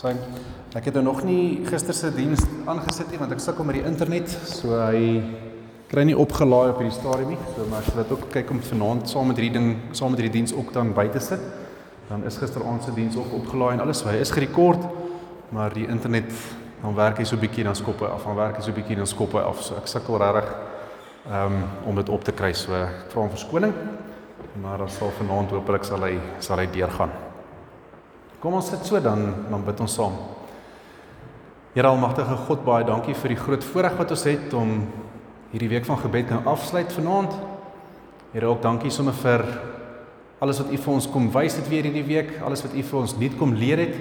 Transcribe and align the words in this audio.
Sy 0.00 0.14
ek 0.78 0.86
het 0.88 0.94
nou 0.96 1.02
nog 1.10 1.18
nie 1.28 1.60
gister 1.66 1.92
se 1.92 2.08
diens 2.14 2.40
aangesit 2.70 3.10
nie 3.12 3.18
want 3.20 3.34
ek 3.34 3.42
sukkel 3.44 3.66
met 3.68 3.76
die 3.76 3.82
internet, 3.84 4.30
so 4.48 4.78
hy 4.78 5.18
kry 5.90 6.06
nie 6.08 6.16
opgelaai 6.16 6.70
op 6.70 6.80
hierdie 6.80 6.94
stadium 6.94 7.34
nie. 7.34 7.40
So 7.52 7.66
maar 7.68 7.82
as 7.82 7.90
jy 7.90 7.98
dit 7.98 8.14
ook 8.14 8.22
kyk 8.32 8.54
om 8.54 8.62
vanaand 8.64 9.10
saam 9.12 9.28
met 9.28 9.42
hierdie 9.42 9.58
ding, 9.58 9.68
saam 9.98 10.14
met 10.14 10.22
hierdie 10.22 10.38
diens 10.38 10.56
ook 10.56 10.72
dan 10.72 10.94
by 10.96 11.04
te 11.12 11.20
sit, 11.20 11.44
dan 12.08 12.24
is 12.24 12.40
gisteraand 12.40 12.86
se 12.86 12.96
diens 12.96 13.20
ook 13.20 13.36
opgelaai 13.42 13.74
en 13.74 13.84
alles, 13.84 14.00
hy 14.08 14.16
is 14.24 14.32
gerekord, 14.32 14.88
maar 15.52 15.76
die 15.76 15.84
internet 15.84 16.32
dan 16.80 16.96
werk 16.96 17.20
hy 17.20 17.28
so 17.28 17.36
bietjie 17.36 17.68
dan 17.68 17.76
skop 17.76 18.00
hy 18.00 18.08
af, 18.14 18.24
dan 18.24 18.40
werk 18.40 18.56
hy 18.56 18.64
so 18.64 18.72
bietjie 18.72 18.96
dan 18.96 19.10
skop 19.10 19.36
hy 19.36 19.42
af. 19.44 19.60
So 19.66 19.76
ek 19.76 19.90
sukkel 19.90 20.16
regtig 20.22 20.54
um, 21.28 21.60
om 21.90 22.00
dit 22.00 22.08
op 22.08 22.24
te 22.24 22.32
kry. 22.32 22.54
So 22.56 22.72
ek 22.72 23.10
vra 23.12 23.26
om 23.26 23.34
verskoning. 23.36 23.76
Maar 24.64 24.80
dan 24.80 24.94
sal 24.96 25.12
vanaand 25.20 25.52
hopelik 25.52 25.84
sal 25.84 26.08
hy 26.08 26.16
sal 26.40 26.64
hy 26.64 26.72
deurgaan. 26.72 27.12
Kom 28.40 28.54
ons 28.56 28.70
sit 28.72 28.86
so 28.88 28.96
dan 29.04 29.34
dan 29.50 29.64
bid 29.66 29.80
ons 29.84 29.94
saam. 29.98 30.14
Here 31.74 31.86
almagtige 31.86 32.38
God, 32.48 32.62
baie 32.64 32.86
dankie 32.88 33.12
vir 33.14 33.34
die 33.34 33.38
groot 33.38 33.66
voorreg 33.68 33.98
wat 34.00 34.14
ons 34.16 34.24
het 34.24 34.54
om 34.56 34.78
hierdie 35.52 35.68
week 35.68 35.84
van 35.84 36.00
gebed 36.00 36.30
kan 36.30 36.48
afsluit 36.48 36.90
vanaand. 36.96 37.36
Here 38.32 38.48
ook 38.48 38.62
dankie 38.64 38.90
sommer 38.90 39.14
vir 39.20 39.44
alles 40.40 40.62
wat 40.62 40.72
U 40.72 40.80
vir 40.80 40.94
ons 40.94 41.10
kom 41.12 41.28
wys 41.34 41.58
het 41.60 41.68
weer 41.68 41.84
hierdie 41.84 42.06
week, 42.06 42.32
alles 42.40 42.64
wat 42.64 42.72
U 42.72 42.82
vir 42.88 43.00
ons 43.02 43.16
nuut 43.20 43.36
kom 43.36 43.52
leer 43.60 43.84
het. 43.84 43.96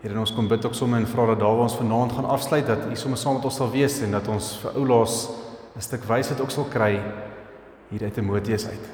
Here 0.00 0.16
ons 0.16 0.32
kom 0.32 0.48
bid 0.48 0.64
ook 0.64 0.76
sommer 0.78 1.02
en 1.02 1.10
vra 1.10 1.28
dat 1.34 1.42
daar 1.44 1.58
waar 1.58 1.68
ons 1.68 1.76
vanaand 1.76 2.16
gaan 2.16 2.32
afsluit 2.32 2.66
dat 2.66 2.88
U 2.88 2.96
sommer 2.96 3.20
saam 3.20 3.36
met 3.36 3.48
ons 3.50 3.60
sal 3.60 3.72
wees 3.74 4.00
en 4.06 4.16
dat 4.16 4.32
ons 4.32 4.52
vir 4.62 4.80
oulaas 4.80 5.28
'n 5.76 5.84
stuk 5.84 6.08
wysheid 6.08 6.40
ook 6.40 6.50
sal 6.50 6.64
kry 6.64 7.02
hier 7.90 8.02
uit 8.02 8.14
Timoteus 8.14 8.66
uit. 8.66 8.86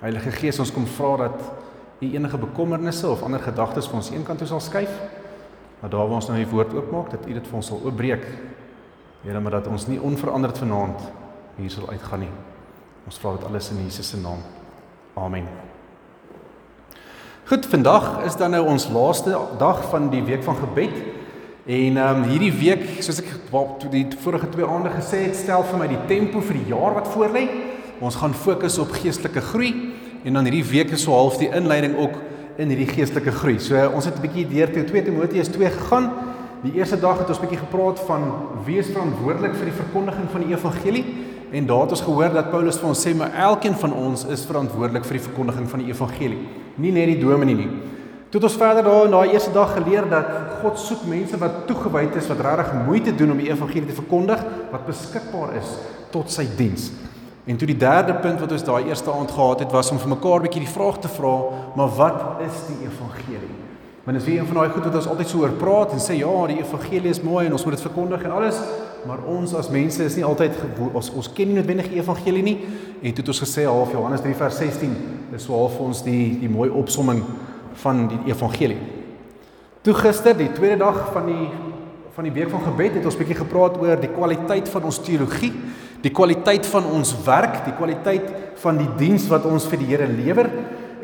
Heilige 0.00 0.30
Gees, 0.30 0.58
ons 0.58 0.72
kom 0.72 0.86
vra 0.86 1.16
dat 1.26 1.67
U 1.98 2.06
enige 2.14 2.38
bekommernisse 2.38 3.08
of 3.08 3.22
ander 3.26 3.42
gedagtes 3.42 3.88
vir 3.90 3.98
ons 3.98 4.10
eenkant 4.14 4.38
toe 4.38 4.46
sal 4.46 4.60
skuif. 4.62 4.92
Maar 5.80 5.90
daar 5.90 6.06
waar 6.06 6.20
ons 6.20 6.28
nou 6.30 6.38
die 6.38 6.50
woord 6.50 6.74
oopmaak, 6.74 7.10
dat 7.10 7.26
U 7.26 7.32
dit 7.34 7.46
vir 7.46 7.58
ons 7.58 7.66
sal 7.66 7.82
oopbreek. 7.84 8.26
Here, 9.24 9.40
maar 9.40 9.58
dat 9.58 9.66
ons 9.66 9.86
nie 9.90 9.98
onveranderd 10.00 10.58
vanaand 10.58 11.02
hier 11.58 11.70
sal 11.74 11.88
uitgaan 11.90 12.22
nie. 12.26 12.34
Ons 13.06 13.18
vra 13.18 13.34
dit 13.34 13.46
alles 13.48 13.70
in 13.74 13.82
Jesus 13.82 14.08
se 14.12 14.20
naam. 14.22 14.42
Amen. 15.18 15.48
Goed, 17.48 17.66
vandag 17.66 18.24
is 18.28 18.36
dan 18.36 18.52
nou 18.54 18.66
ons 18.68 18.90
laaste 18.92 19.34
dag 19.58 19.82
van 19.90 20.10
die 20.12 20.22
week 20.22 20.42
van 20.46 20.58
gebed. 20.60 20.94
En 21.68 21.96
ehm 21.96 22.22
um, 22.22 22.28
hierdie 22.30 22.52
week, 22.52 22.84
soos 23.02 23.18
ek 23.22 23.32
die 23.90 24.06
vorige 24.22 24.48
twee 24.48 24.66
aande 24.66 24.92
gesê 24.94 25.24
het, 25.26 25.36
stel 25.36 25.64
vir 25.66 25.80
my 25.82 25.88
die 25.90 26.04
tempo 26.08 26.40
vir 26.40 26.60
die 26.60 26.70
jaar 26.70 26.94
wat 27.00 27.10
voorlê. 27.12 27.48
Ons 28.00 28.20
gaan 28.20 28.36
fokus 28.36 28.78
op 28.78 28.94
geestelike 28.94 29.42
groei 29.50 29.72
en 30.24 30.32
dan 30.32 30.44
hierdie 30.44 30.64
week 30.70 30.90
is 30.90 31.02
so 31.02 31.12
half 31.12 31.38
die 31.38 31.50
inleiding 31.54 31.96
ook 31.98 32.16
in 32.58 32.72
hierdie 32.72 32.88
geestelike 32.90 33.32
groei. 33.32 33.58
So 33.62 33.78
ons 33.94 34.04
het 34.04 34.16
'n 34.16 34.20
bietjie 34.20 34.48
deur 34.48 34.68
2 34.86 35.02
Timoteus 35.02 35.48
2 35.48 35.70
gegaan. 35.70 36.10
Die 36.62 36.74
eerste 36.74 36.98
dag 36.98 37.18
het 37.18 37.28
ons 37.28 37.40
bietjie 37.40 37.58
gepraat 37.58 38.00
van 38.00 38.22
wie 38.64 38.78
is 38.78 38.90
verantwoordelik 38.90 39.54
vir 39.54 39.64
die 39.64 39.78
verkondiging 39.82 40.26
van 40.30 40.40
die 40.40 40.54
evangelie 40.54 41.04
en 41.52 41.66
daar 41.66 41.80
het 41.80 41.90
ons 41.90 42.00
gehoor 42.00 42.32
dat 42.32 42.50
Paulus 42.50 42.78
vir 42.78 42.88
ons 42.88 43.06
sê 43.06 43.14
maar 43.14 43.32
elkeen 43.32 43.74
van 43.74 43.92
ons 43.92 44.24
is 44.26 44.44
verantwoordelik 44.44 45.04
vir 45.04 45.16
die 45.16 45.26
verkondiging 45.28 45.68
van 45.68 45.78
die 45.78 45.88
evangelie. 45.88 46.38
Nie 46.76 46.92
net 46.92 47.06
die 47.06 47.20
dominee 47.20 47.54
nie. 47.54 47.70
Toe 48.28 48.40
het 48.40 48.50
ons 48.50 48.58
verder 48.60 48.84
daar 48.84 49.04
in 49.04 49.14
daai 49.14 49.30
eerste 49.32 49.52
dag 49.52 49.70
geleer 49.72 50.08
dat 50.10 50.26
God 50.60 50.78
soek 50.78 51.06
mense 51.08 51.38
wat 51.40 51.62
toegewyd 51.66 52.16
is 52.16 52.26
wat 52.28 52.40
regtig 52.44 52.74
moeite 52.84 53.14
doen 53.16 53.30
om 53.30 53.38
die 53.40 53.48
evangelie 53.48 53.86
te 53.86 53.96
verkondig, 53.96 54.42
wat 54.72 54.86
beskikbaar 54.86 55.54
is 55.56 55.70
tot 56.10 56.28
sy 56.30 56.44
diens. 56.58 56.90
En 57.48 57.56
toe 57.56 57.66
die 57.66 57.78
derde 57.80 58.12
punt 58.20 58.42
wat 58.42 58.52
ons 58.52 58.64
daai 58.64 58.90
eerste 58.90 59.12
aand 59.12 59.30
gehad 59.32 59.62
het, 59.64 59.72
was 59.72 59.88
om 59.90 59.98
vir 59.98 60.10
mekaar 60.12 60.38
'n 60.38 60.42
bietjie 60.46 60.66
die 60.66 60.74
vraag 60.76 60.98
te 61.00 61.08
vra, 61.08 61.36
maar 61.76 61.88
wat 61.96 62.20
is 62.44 62.56
die 62.68 62.84
evangelie? 62.84 63.56
Want 64.04 64.16
as 64.16 64.24
wie 64.24 64.38
een 64.38 64.46
van 64.46 64.54
daai 64.54 64.68
goed 64.68 64.84
wat 64.84 64.94
ons 64.94 65.08
altyd 65.08 65.28
so 65.28 65.38
oor 65.38 65.52
praat 65.56 65.92
en 65.92 65.98
sê 65.98 66.16
ja, 66.16 66.46
die 66.46 66.58
evangelie 66.58 67.10
is 67.10 67.22
mooi 67.22 67.46
en 67.46 67.52
ons 67.52 67.64
moet 67.64 67.74
dit 67.74 67.86
verkondig 67.86 68.22
en 68.22 68.30
alles, 68.30 68.60
maar 69.06 69.18
ons 69.26 69.54
as 69.54 69.68
mense 69.68 70.04
is 70.04 70.16
nie 70.16 70.24
altyd 70.24 70.52
ons 70.92 71.10
ons 71.10 71.32
ken 71.32 71.48
nie 71.48 71.54
noodwendig 71.54 71.88
die 71.88 72.00
evangelie 72.00 72.42
nie. 72.42 72.58
En 73.02 73.12
toe 73.12 73.24
het 73.24 73.28
ons 73.28 73.40
gesê 73.40 73.64
half 73.64 73.92
Johannes 73.92 74.20
3 74.20 74.34
vers 74.34 74.56
16 74.56 74.96
is 75.36 75.44
so 75.44 75.52
half 75.52 75.76
vir 75.76 75.86
ons 75.86 76.02
die 76.02 76.38
die 76.40 76.48
mooi 76.48 76.70
opsomming 76.70 77.22
van 77.72 78.08
die 78.08 78.20
evangelie. 78.32 78.78
Toe 79.82 79.94
gister, 79.94 80.36
die 80.36 80.52
tweede 80.52 80.76
dag 80.76 81.12
van 81.12 81.26
die 81.26 81.48
van 82.18 82.26
die 82.26 82.34
week 82.34 82.50
van 82.50 82.64
gebed, 82.66 82.96
het 82.98 83.04
ons 83.06 83.14
bietjie 83.14 83.36
gepraat 83.38 83.76
oor 83.78 84.00
die 84.02 84.10
kwaliteit 84.10 84.66
van 84.72 84.88
ons 84.88 84.96
teologie 85.06 85.52
die 86.02 86.10
kwaliteit 86.10 86.66
van 86.66 86.86
ons 86.90 87.12
werk, 87.22 87.60
die 87.66 87.74
kwaliteit 87.78 88.26
van 88.62 88.78
die 88.80 88.88
diens 88.98 89.28
wat 89.30 89.46
ons 89.46 89.66
vir 89.70 89.78
die 89.78 89.86
Here 89.92 90.06
lewer 90.10 90.48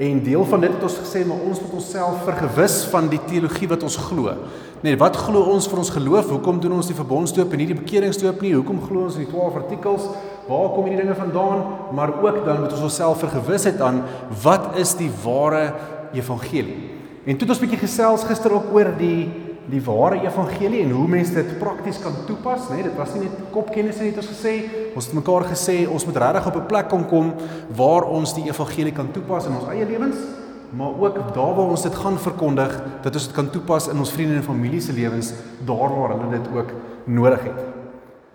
en 0.03 0.20
deel 0.26 0.42
van 0.50 0.64
dit 0.64 0.72
het 0.74 0.82
ons 0.82 0.97
gesê 0.98 1.22
maar 1.26 1.44
ons 1.47 1.60
moet 1.62 1.76
onsself 1.78 2.24
vergewis 2.26 2.80
van 2.91 3.06
die 3.12 3.20
teologie 3.28 3.69
wat 3.70 3.86
ons 3.86 3.98
glo. 4.08 4.34
Nee, 4.82 4.98
wat 4.98 5.20
glo 5.28 5.44
ons 5.53 5.69
vir 5.70 5.84
ons 5.84 5.92
geloof? 5.94 6.32
Hoekom 6.34 6.58
doen 6.62 6.74
ons 6.80 6.91
die 6.91 6.98
verbondsdoop 6.98 7.54
en 7.54 7.62
nie 7.62 7.69
die 7.70 7.78
bekeringsdoop 7.78 8.42
nie? 8.42 8.56
Hoekom 8.56 8.82
glo 8.88 9.06
ons 9.06 9.20
in 9.20 9.22
die 9.22 9.30
12 9.30 9.60
artikels? 9.62 10.10
Waar 10.48 10.66
kom 10.74 10.91
hierdie 10.91 11.04
dinge 11.04 11.14
vandaan? 11.20 11.62
Maar 11.94 12.16
ook 12.26 12.42
dan 12.42 12.64
moet 12.64 12.74
ons 12.74 12.88
onsself 12.91 13.22
vergewis 13.22 13.70
het 13.70 13.78
aan 13.78 14.03
wat 14.42 14.74
is 14.82 14.97
die 14.98 15.12
ware 15.22 15.69
evangelie? 16.10 16.91
En 17.24 17.38
toe 17.38 17.47
het 17.47 17.54
ons 17.54 17.62
bietjie 17.62 17.84
gesels 17.86 18.26
gister 18.26 18.53
ook 18.53 18.74
oor 18.74 18.91
die 18.98 19.44
die 19.70 19.80
ware 19.84 20.20
evangelie 20.20 20.82
en 20.84 20.92
hoe 20.92 21.06
mense 21.08 21.34
dit 21.34 21.58
prakties 21.58 21.98
kan 22.02 22.16
toepas, 22.28 22.69
né? 22.69 22.78
Nee, 22.78 22.86
dit 22.88 22.97
was 22.98 23.14
nie 23.14 23.25
net 23.25 23.44
kopkennis 23.54 24.00
nie, 24.00 24.10
het 24.12 24.20
ons 24.20 24.30
gesê. 24.32 24.54
Ons 24.94 25.08
het 25.08 25.16
mekaar 25.16 25.47
gesê 25.48 25.76
ons 25.88 26.06
moet 26.08 26.20
regtig 26.20 26.48
op 26.50 26.56
'n 26.56 26.66
plek 26.66 26.88
kom 26.88 27.04
kom 27.08 27.34
waar 27.76 28.04
ons 28.04 28.34
die 28.34 28.44
evangelie 28.44 28.92
kan 28.92 29.10
toepas 29.12 29.47
in 29.47 29.56
ons 29.56 29.69
eie 29.69 29.86
lewens, 29.86 30.16
maar 30.70 30.92
ook 31.00 31.34
daar 31.34 31.54
waar 31.54 31.70
ons 31.70 31.82
dit 31.82 31.94
gaan 31.94 32.19
verkondig, 32.19 32.82
dat 33.03 33.14
ons 33.14 33.26
dit 33.26 33.34
kan 33.34 33.50
toepas 33.50 33.88
in 33.88 33.98
ons 33.98 34.12
vriende 34.12 34.36
en 34.36 34.42
familie 34.42 34.80
se 34.80 34.92
lewens 34.92 35.32
daar 35.64 35.91
waar 35.98 36.10
hulle 36.10 36.30
dit 36.30 36.48
ook 36.54 36.70
nodig 37.04 37.42
het. 37.42 37.60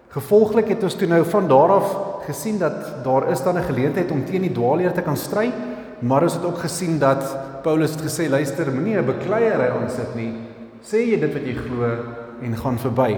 Gevolglik 0.10 0.68
het 0.68 0.84
ons 0.84 0.96
toe 0.96 1.08
nou 1.08 1.26
van 1.26 1.48
daar 1.48 1.70
af 1.70 1.98
gesien 2.26 2.58
dat 2.58 3.04
daar 3.04 3.30
is 3.30 3.44
dan 3.44 3.58
'n 3.58 3.64
geleentheid 3.64 4.12
om 4.12 4.26
teen 4.26 4.42
die 4.42 4.52
dwaalleer 4.52 4.94
te 4.94 5.02
kan 5.02 5.18
stry, 5.18 5.52
maar 6.00 6.24
ons 6.24 6.34
het 6.34 6.46
ook 6.46 6.58
gesien 6.58 7.00
dat 7.00 7.38
Paulus 7.62 7.92
het 7.92 8.02
gesê 8.02 8.30
luister, 8.30 8.72
moenie 8.72 8.98
'n 8.98 9.06
bekleierery 9.06 9.70
aansit 9.70 10.16
nie, 10.16 10.49
sê 10.86 11.04
jy 11.04 11.20
dit 11.20 11.34
wat 11.34 11.46
jy 11.46 11.56
glo 11.56 11.92
en 12.42 12.58
gaan 12.58 12.80
verby. 12.80 13.14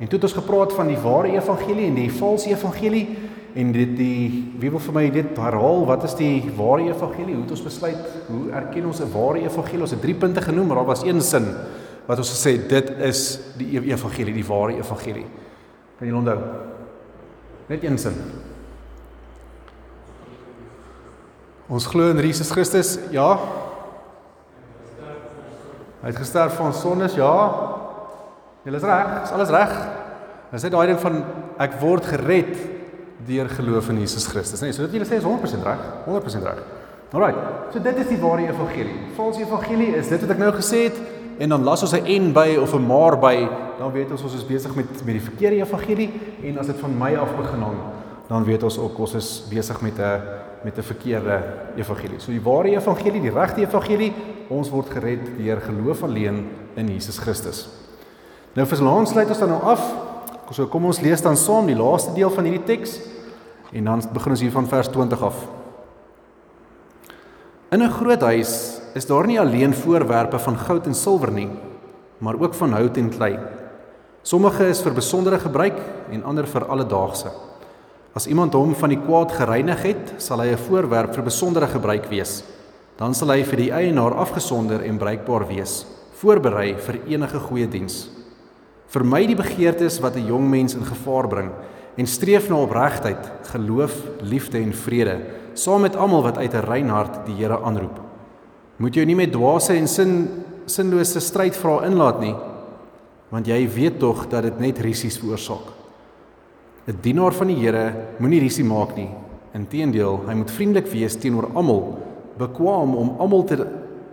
En 0.00 0.08
toe 0.08 0.16
het 0.18 0.28
ons 0.28 0.38
gepraat 0.38 0.72
van 0.72 0.88
die 0.88 1.00
ware 1.00 1.34
evangelie 1.34 1.88
en 1.90 1.98
die 1.98 2.12
valse 2.12 2.50
evangelie 2.50 3.04
en 3.58 3.72
dit 3.74 3.92
die 3.98 4.20
wie 4.62 4.70
wil 4.70 4.80
vir 4.80 4.94
my 4.94 5.02
dit 5.10 5.38
herhaal 5.42 5.84
wat 5.88 6.04
is 6.06 6.14
die 6.16 6.50
ware 6.56 6.86
evangelie? 6.88 7.34
Hoe 7.34 7.44
het 7.44 7.54
ons 7.56 7.66
besluit 7.66 8.00
hoe 8.28 8.42
erken 8.52 8.86
ons 8.86 9.00
'n 9.00 9.12
ware 9.12 9.42
evangelie? 9.44 9.82
Ons 9.82 9.90
het 9.90 10.00
drie 10.00 10.14
punte 10.14 10.40
genoem, 10.40 10.66
maar 10.66 10.76
daar 10.76 10.92
was 10.94 11.02
een 11.02 11.20
sin 11.20 11.46
wat 12.06 12.18
ons 12.18 12.30
gesê 12.30 12.56
dit 12.68 12.90
is 12.90 13.40
die 13.56 13.76
e-, 13.76 13.92
evangelie, 13.92 14.34
die 14.34 14.46
ware 14.46 14.76
evangelie. 14.76 15.26
Kan 15.98 16.08
jy 16.08 16.14
onthou? 16.14 16.38
Net 17.68 17.84
een 17.84 17.98
sin. 17.98 18.14
Ons 21.68 21.86
glo 21.86 22.10
in 22.10 22.18
Jesus 22.18 22.50
Christus, 22.50 22.98
ja, 23.10 23.38
Hy 26.10 26.16
het 26.16 26.24
gesterf 26.24 26.56
vir 26.58 26.64
ons 26.66 26.78
sondes, 26.82 27.12
ja. 27.14 27.34
Jy 28.66 28.72
is 28.74 28.82
reg, 28.82 29.10
is 29.22 29.30
alles 29.36 29.50
reg. 29.54 29.74
Dis 30.50 30.64
net 30.66 30.72
daai 30.74 30.88
ding 30.90 30.98
van 30.98 31.20
ek 31.62 31.76
word 31.78 32.08
gered 32.10 32.50
deur 33.28 33.46
geloof 33.52 33.92
in 33.92 34.00
Jesus 34.02 34.26
Christus, 34.26 34.58
nee, 34.64 34.74
so 34.74 34.88
dit 34.88 34.96
jy 34.98 35.06
sê 35.06 35.20
is 35.20 35.28
100% 35.28 35.62
reg, 35.62 35.84
100% 36.08 36.48
reg. 36.48 36.64
Alraai. 37.14 37.38
So 37.70 37.84
dit 37.84 38.02
is 38.02 38.10
die 38.10 38.18
ware 38.24 38.48
evangelie. 38.48 38.96
Valse 39.14 39.44
evangelie 39.44 39.92
is 40.00 40.10
dit 40.10 40.24
wat 40.24 40.34
ek 40.34 40.42
nou 40.42 40.50
gesê 40.56 40.82
het 40.88 40.98
en 41.38 41.54
dan 41.54 41.68
las 41.68 41.86
ons 41.86 41.94
'n 41.94 42.02
en 42.02 42.32
by 42.34 42.58
of 42.58 42.74
'n 42.74 42.86
maar 42.90 43.14
by, 43.14 43.46
dan 43.78 43.92
weet 43.92 44.10
ons 44.10 44.22
ons 44.26 44.34
is 44.34 44.46
besig 44.46 44.74
met 44.74 44.90
met 45.06 45.14
die 45.14 45.26
verkeerde 45.30 45.62
evangelie 45.62 46.10
en 46.42 46.58
as 46.58 46.66
dit 46.66 46.78
van 46.80 46.98
my 46.98 47.14
af 47.14 47.36
begin 47.36 47.62
hang, 47.62 47.78
dan 48.26 48.44
weet 48.44 48.62
ons 48.62 48.78
ook 48.78 48.98
ons 48.98 49.14
is 49.14 49.46
besig 49.48 49.80
met 49.80 49.94
'n 49.98 50.22
met 50.64 50.78
'n 50.78 50.82
verkeerde 50.82 51.42
evangelie. 51.76 52.20
So 52.20 52.30
die 52.30 52.42
ware 52.42 52.68
evangelie, 52.68 53.20
die 53.20 53.30
regte 53.30 53.60
evangelie, 53.60 54.12
ons 54.48 54.70
word 54.70 54.90
gered 54.90 55.36
deur 55.38 55.60
geloof 55.60 56.02
alleen 56.02 56.48
in 56.74 56.88
Jesus 56.88 57.18
Christus. 57.18 57.68
Nou 58.54 58.66
vir 58.66 58.76
vanaand 58.76 59.08
sluit 59.08 59.28
ons 59.28 59.38
dan 59.38 59.48
nou 59.48 59.62
af. 59.62 59.94
So 60.50 60.66
kom 60.66 60.84
ons 60.84 61.00
lees 61.00 61.22
dan 61.22 61.36
saam 61.36 61.66
die 61.66 61.76
laaste 61.76 62.12
deel 62.12 62.30
van 62.30 62.44
hierdie 62.44 62.64
teks 62.66 62.98
en 63.72 63.84
dan 63.84 64.02
begin 64.12 64.30
ons 64.30 64.40
hier 64.40 64.50
van 64.50 64.66
vers 64.66 64.88
20 64.88 65.22
af. 65.22 65.46
In 67.70 67.82
'n 67.82 67.90
groot 67.90 68.20
huis 68.20 68.80
is 68.94 69.06
daar 69.06 69.26
nie 69.26 69.40
alleen 69.40 69.74
voorwerpe 69.74 70.38
van 70.38 70.56
goud 70.58 70.86
en 70.86 70.94
silwer 70.94 71.30
nie, 71.30 71.48
maar 72.18 72.34
ook 72.34 72.54
van 72.54 72.72
hout 72.72 72.96
en 72.96 73.08
klei. 73.08 73.38
Sommige 74.22 74.68
is 74.68 74.82
vir 74.82 74.92
besondere 74.92 75.38
gebruik 75.38 75.78
en 76.10 76.24
ander 76.24 76.46
vir 76.46 76.64
alledaagse. 76.64 77.30
As 78.12 78.26
iemand 78.26 78.56
hom 78.58 78.72
van 78.74 78.90
die 78.90 78.98
kwaad 78.98 79.30
gereinig 79.38 79.82
het, 79.86 80.14
sal 80.18 80.40
hy 80.42 80.50
'n 80.50 80.64
voorwerp 80.66 81.14
vir 81.14 81.22
besondere 81.22 81.66
gebruik 81.66 82.10
wees. 82.10 82.42
Dan 82.98 83.14
sal 83.14 83.30
hy 83.30 83.44
vir 83.44 83.56
die 83.56 83.70
eienaar 83.72 84.14
afgesonder 84.14 84.82
en 84.82 84.98
bruikbaar 84.98 85.46
wees, 85.46 85.86
voorberei 86.20 86.74
vir 86.76 86.98
enige 87.06 87.38
goeie 87.38 87.68
diens. 87.68 88.08
Vermy 88.88 89.26
die 89.26 89.36
begeertes 89.36 90.00
wat 90.00 90.16
'n 90.16 90.26
jong 90.26 90.50
mens 90.50 90.74
in 90.74 90.84
gevaar 90.84 91.28
bring 91.28 91.50
en 91.96 92.06
streef 92.06 92.48
na 92.48 92.56
opregtheid, 92.56 93.30
geloof, 93.52 93.94
liefde 94.20 94.58
en 94.58 94.72
vrede, 94.72 95.20
saam 95.54 95.80
met 95.80 95.96
almal 95.96 96.22
wat 96.22 96.38
uit 96.38 96.54
'n 96.54 96.66
rein 96.66 96.88
hart 96.88 97.26
die 97.26 97.34
Here 97.34 97.62
aanroep. 97.62 98.00
Moet 98.76 98.94
jou 98.94 99.06
nie 99.06 99.16
met 99.16 99.32
dwaase 99.32 99.74
en 99.74 99.88
sin 99.88 100.28
sinlose 100.66 101.20
strydvrae 101.20 101.86
inlaat 101.86 102.20
nie, 102.20 102.34
want 103.30 103.46
jy 103.46 103.68
weet 103.68 103.98
tog 103.98 104.28
dat 104.28 104.42
dit 104.42 104.58
net 104.58 104.78
risies 104.78 105.18
veroorsaak. 105.18 105.79
'n 106.90 106.98
Dienaar 107.00 107.32
van 107.32 107.46
die 107.46 107.56
Here 107.56 107.92
moenie 108.18 108.40
risie 108.40 108.64
maak 108.64 108.96
nie. 108.96 109.08
Inteendeel, 109.54 110.24
hy 110.26 110.34
moet 110.34 110.50
vriendelik 110.50 110.88
wees 110.90 111.14
teenoor 111.16 111.50
almal, 111.54 111.98
bekwam 112.38 112.96
om 112.98 113.14
almal 113.18 113.44
te 113.46 113.58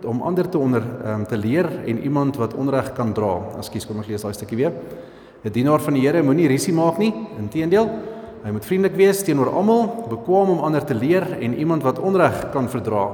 om 0.06 0.20
ander 0.22 0.46
te 0.46 0.58
onder 0.58 0.84
um, 1.04 1.24
te 1.26 1.36
leer 1.36 1.66
en 1.90 1.98
iemand 2.06 2.36
wat 2.38 2.54
onreg 2.54 2.92
kan 2.94 3.10
dra. 3.12 3.32
Ekskuus, 3.58 3.82
kom 3.86 3.98
ek 3.98 4.06
lees 4.12 4.22
daai 4.22 4.34
stukkie 4.34 4.60
weer. 4.60 4.72
'n 5.42 5.50
Dienaar 5.50 5.82
van 5.82 5.94
die 5.94 6.04
Here 6.06 6.22
moenie 6.22 6.46
risie 6.46 6.72
maak 6.72 6.98
nie. 6.98 7.10
Inteendeel, 7.38 7.90
hy 8.44 8.50
moet 8.54 8.64
vriendelik 8.64 8.94
wees 8.94 9.24
teenoor 9.26 9.50
almal, 9.50 10.06
bekwam 10.08 10.50
om 10.50 10.62
ander 10.62 10.84
te 10.84 10.94
leer 10.94 11.26
en 11.40 11.58
iemand 11.58 11.82
wat 11.82 11.98
onreg 11.98 12.52
kan 12.52 12.68
verdra. 12.68 13.10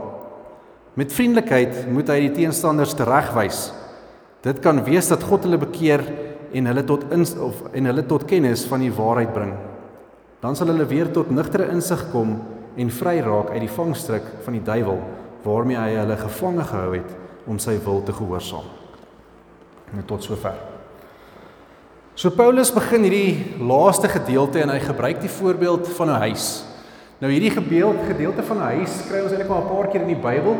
Met 0.94 1.12
vriendelikheid 1.12 1.88
moet 1.88 2.08
hy 2.08 2.20
die 2.28 2.34
teenstanders 2.36 2.94
teregwys. 2.94 3.72
Dit 4.42 4.60
kan 4.60 4.84
wees 4.84 5.08
dat 5.08 5.22
God 5.24 5.42
hulle 5.48 5.58
bekeer 5.58 6.04
en 6.54 6.66
hulle 6.70 6.84
tot 6.86 7.06
ins 7.14 7.34
of 7.42 7.62
en 7.74 7.90
hulle 7.90 8.04
tot 8.06 8.26
kennis 8.30 8.64
van 8.70 8.84
die 8.84 8.92
waarheid 8.94 9.32
bring. 9.34 9.54
Dan 10.40 10.56
sal 10.56 10.70
hulle 10.70 10.86
weer 10.86 11.10
tot 11.12 11.32
nugtere 11.34 11.70
insig 11.72 12.06
kom 12.12 12.36
en 12.76 12.90
vry 12.90 13.18
raak 13.24 13.50
uit 13.54 13.64
die 13.64 13.74
vangstrik 13.76 14.26
van 14.44 14.58
die 14.58 14.64
duiwel 14.64 15.00
waarmee 15.44 15.78
hy 15.78 15.96
hulle 15.98 16.16
gevange 16.20 16.66
gehou 16.70 16.92
het 16.94 17.10
om 17.50 17.58
sy 17.60 17.76
wil 17.84 18.02
te 18.04 18.14
gehoorsaam. 18.16 18.68
Net 19.94 20.06
tot 20.08 20.24
sover. 20.24 20.56
So 22.14 22.30
Paulus 22.30 22.70
begin 22.72 23.02
hierdie 23.08 23.58
laaste 23.58 24.08
gedeelte 24.08 24.62
en 24.62 24.70
hy 24.70 24.78
gebruik 24.80 25.20
die 25.20 25.32
voorbeeld 25.32 25.88
van 25.98 26.10
'n 26.10 26.22
huis. 26.30 26.64
Nou 27.18 27.30
hierdie 27.32 27.50
gebeeld 27.50 28.06
gedeelte 28.06 28.42
van 28.42 28.56
'n 28.58 28.78
huis 28.78 29.02
kry 29.08 29.20
ons 29.20 29.32
eintlik 29.32 29.48
maar 29.48 29.62
'n 29.62 29.74
paar 29.74 29.88
keer 29.88 30.02
in 30.02 30.14
die 30.14 30.22
Bybel 30.22 30.56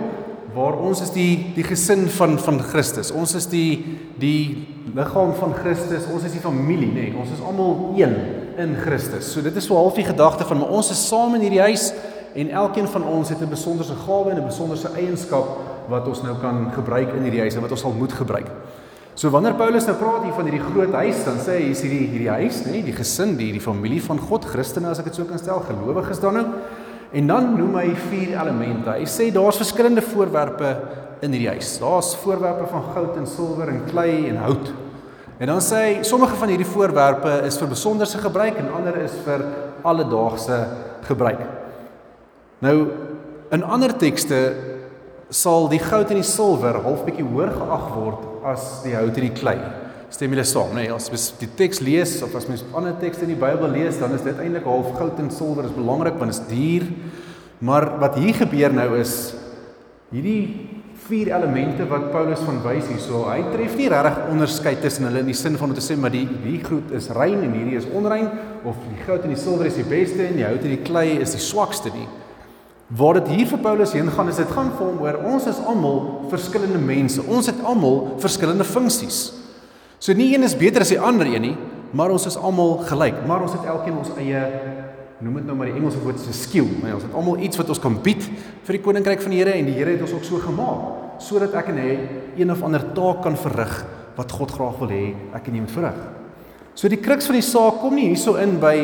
waar 0.55 0.76
ons 0.79 1.00
is 1.00 1.11
die 1.14 1.52
die 1.55 1.64
gesin 1.64 2.08
van 2.08 2.38
van 2.38 2.61
Christus. 2.62 3.11
Ons 3.11 3.35
is 3.35 3.46
die 3.50 3.99
die 4.20 4.67
liggaam 4.94 5.35
van 5.35 5.55
Christus. 5.55 6.06
Ons 6.12 6.25
is 6.29 6.32
die 6.32 6.43
familie, 6.43 6.91
nê. 6.93 7.08
Nee. 7.08 7.17
Ons 7.19 7.32
is 7.35 7.43
almal 7.43 7.94
een 7.99 8.14
in 8.58 8.76
Christus. 8.79 9.32
So 9.32 9.43
dit 9.43 9.56
is 9.56 9.67
so 9.67 9.79
half 9.79 9.94
die 9.94 10.06
gedagte 10.06 10.46
van 10.46 10.58
maar 10.58 10.75
ons 10.75 10.91
is 10.91 11.08
saam 11.08 11.35
in 11.35 11.46
hierdie 11.46 11.64
huis 11.64 11.93
en 12.35 12.50
elkeen 12.50 12.88
van 12.91 13.05
ons 13.06 13.29
het 13.29 13.41
'n 13.41 13.49
besonderse 13.49 13.94
gawe 14.06 14.31
en 14.31 14.38
'n 14.38 14.46
besonderse 14.46 14.91
eienskap 14.94 15.46
wat 15.88 16.08
ons 16.08 16.23
nou 16.23 16.37
kan 16.41 16.70
gebruik 16.73 17.14
in 17.14 17.23
hierdie 17.23 17.41
huis 17.41 17.55
en 17.55 17.61
wat 17.61 17.70
ons 17.70 17.81
sal 17.81 17.93
moet 17.93 18.12
gebruik. 18.12 18.50
So 19.14 19.31
wanneer 19.31 19.55
Paulus 19.55 19.87
nou 19.87 19.94
praat 19.96 20.25
hier 20.26 20.35
van 20.35 20.49
hierdie 20.49 20.64
groot 20.73 20.93
huis, 20.93 21.25
dan 21.25 21.37
sê 21.38 21.58
hy 21.58 21.67
hier's 21.69 21.82
hierdie 21.87 22.08
hierdie 22.11 22.31
huis, 22.31 22.64
nê, 22.64 22.70
nee, 22.70 22.82
die 22.82 22.96
gesin, 22.96 23.37
die 23.37 23.52
die 23.52 23.62
familie 23.62 24.02
van 24.02 24.19
God, 24.19 24.44
Christene 24.44 24.91
as 24.91 24.99
ek 24.99 25.05
dit 25.05 25.14
so 25.14 25.25
kan 25.29 25.38
stel, 25.38 25.61
gelowiges 25.61 26.20
dan 26.20 26.35
nou. 26.35 26.46
En 27.15 27.27
dan 27.31 27.53
noem 27.55 27.77
hy 27.79 27.91
vier 28.09 28.33
elemente. 28.35 28.91
Hy 28.91 29.07
sê 29.07 29.29
daar's 29.35 29.61
verskillende 29.61 30.03
voorwerpe 30.03 30.71
in 31.23 31.35
hierdie 31.35 31.53
huis. 31.53 31.77
Daar's 31.79 32.15
voorwerpe 32.25 32.67
van 32.73 32.89
goud 32.95 33.21
en 33.21 33.29
silwer 33.31 33.71
en 33.71 33.85
klei 33.87 34.25
en 34.33 34.41
hout. 34.43 34.73
En 35.39 35.51
dan 35.51 35.63
sê 35.63 35.81
hy 35.83 35.95
sommige 36.07 36.35
van 36.41 36.51
hierdie 36.51 36.69
voorwerpe 36.69 37.37
is 37.47 37.59
vir 37.59 37.71
besonderse 37.71 38.19
gebruik 38.23 38.59
en 38.59 38.73
ander 38.81 38.99
is 39.03 39.15
vir 39.27 39.47
alledaagse 39.87 40.59
gebruik. 41.07 41.43
Nou 42.65 42.77
in 43.55 43.63
ander 43.63 43.95
tekste 43.99 44.39
sal 45.35 45.69
die 45.71 45.83
goud 45.83 46.11
en 46.11 46.19
die 46.19 46.27
silwer 46.27 46.81
half 46.83 47.03
bietjie 47.07 47.27
hoër 47.27 47.55
geag 47.55 47.89
word 47.95 48.47
as 48.51 48.69
die 48.85 48.95
hout 48.95 49.15
en 49.15 49.27
die 49.29 49.35
klei. 49.35 49.59
Stem 50.15 50.31
julle 50.31 50.45
saam, 50.47 50.77
nee, 50.77 50.87
as 50.95 51.09
mens 51.11 51.25
die 51.41 51.49
teks 51.59 51.81
lees 51.83 52.21
of 52.23 52.37
as 52.39 52.45
mens 52.47 52.63
ander 52.77 52.95
tekste 53.01 53.25
in 53.27 53.33
die 53.33 53.41
Bybel 53.41 53.73
lees, 53.75 53.97
dan 53.99 54.13
is 54.15 54.23
dit 54.23 54.39
eintlik 54.39 54.69
half 54.69 54.93
goud 54.95 55.19
en 55.19 55.33
silwer 55.35 55.67
is 55.67 55.75
belangrik 55.75 56.21
want 56.21 56.31
dit 56.31 56.39
is 56.39 56.53
duur. 56.53 56.87
Maar 57.67 57.89
wat 57.99 58.21
hier 58.23 58.39
gebeur 58.39 58.77
nou 58.77 58.93
is 59.01 59.35
hierdie 60.15 60.71
vier 61.09 61.33
elemente 61.35 61.89
wat 61.91 62.13
Paulus 62.15 62.45
van 62.47 62.63
wys 62.63 62.87
hierso, 62.93 63.25
hy 63.27 63.41
tref 63.51 63.75
nie 63.81 63.91
regtig 63.91 64.31
onderskeid 64.31 64.81
tussen 64.87 65.09
hulle 65.09 65.25
in 65.25 65.33
die 65.33 65.37
sin 65.37 65.59
van 65.59 65.75
om 65.75 65.77
te 65.77 65.83
sê 65.83 65.99
maar 65.99 66.15
die 66.15 66.29
die 66.47 66.61
goed 66.63 66.95
is 66.95 67.11
rein 67.19 67.43
en 67.43 67.59
hierdie 67.59 67.83
is 67.83 67.91
onrein 67.91 68.31
of 68.63 68.79
die 68.87 69.03
goud 69.03 69.27
en 69.27 69.35
die 69.35 69.43
silwer 69.43 69.67
is 69.67 69.83
die 69.83 69.91
beste 69.91 70.29
en 70.29 70.39
die 70.39 70.47
hout 70.47 70.63
en 70.63 70.77
die 70.77 70.83
klei 70.87 71.09
is 71.19 71.35
die 71.35 71.43
swakste 71.43 71.91
nie. 71.97 72.07
Waar 72.95 73.19
dit 73.19 73.35
hier 73.35 73.51
vir 73.51 73.67
Paulus 73.67 73.99
heen 73.99 74.15
gaan 74.15 74.31
is 74.31 74.39
dit 74.39 74.55
gaan 74.55 74.71
vir 74.79 74.87
hom 74.87 75.03
oor 75.03 75.25
ons 75.35 75.51
is 75.51 75.65
almal 75.67 76.29
verskillende 76.31 76.79
mense. 76.79 77.25
Ons 77.27 77.51
het 77.51 77.67
almal 77.67 78.15
verskillende 78.23 78.69
funksies. 78.69 79.25
So 80.05 80.12
nie 80.12 80.35
een 80.35 80.45
is 80.45 80.53
beter 80.53 80.83
as 80.85 80.91
die 80.93 81.01
ander 81.01 81.25
een 81.25 81.41
nie, 81.41 81.55
maar 81.97 82.12
ons 82.12 82.27
is 82.29 82.35
almal 82.37 82.83
gelyk, 82.85 83.23
maar 83.25 83.41
ons 83.47 83.55
het 83.56 83.65
elkeen 83.65 83.95
ons 83.97 84.11
eie 84.21 84.43
noem 85.25 85.39
dit 85.39 85.47
nou 85.49 85.55
maar 85.56 85.71
die 85.71 85.79
Engelse 85.79 86.03
woord 86.03 86.19
se 86.21 86.35
skill, 86.37 86.67
nee, 86.83 86.93
ons 86.93 87.06
het 87.06 87.15
almal 87.17 87.41
iets 87.47 87.56
wat 87.56 87.71
ons 87.73 87.81
kan 87.81 87.97
bied 88.05 88.27
vir 88.67 88.77
die 88.77 88.83
koninkryk 88.85 89.23
van 89.25 89.33
die 89.33 89.41
Here 89.41 89.55
en 89.56 89.65
die 89.65 89.79
Here 89.79 89.95
het 89.95 90.05
ons 90.05 90.12
ook 90.12 90.27
so 90.29 90.43
gemaak 90.43 91.23
sodat 91.25 91.56
ek 91.56 91.73
en 91.73 91.81
hy 91.81 91.97
een 92.43 92.53
of 92.53 92.61
ander 92.67 92.85
taak 92.93 93.23
kan 93.25 93.39
verrig 93.47 93.73
wat 94.19 94.37
God 94.37 94.53
graag 94.59 94.77
wil 94.83 94.93
hê 94.93 95.03
ek 95.39 95.49
en 95.49 95.56
jy 95.56 95.65
moet 95.65 95.75
verrig. 95.79 96.05
So 96.77 96.93
die 96.93 97.01
kruks 97.01 97.31
van 97.31 97.41
die 97.41 97.47
saak 97.47 97.81
kom 97.81 97.97
nie 97.97 98.11
hierso 98.11 98.37
in 98.43 98.59
by 98.61 98.77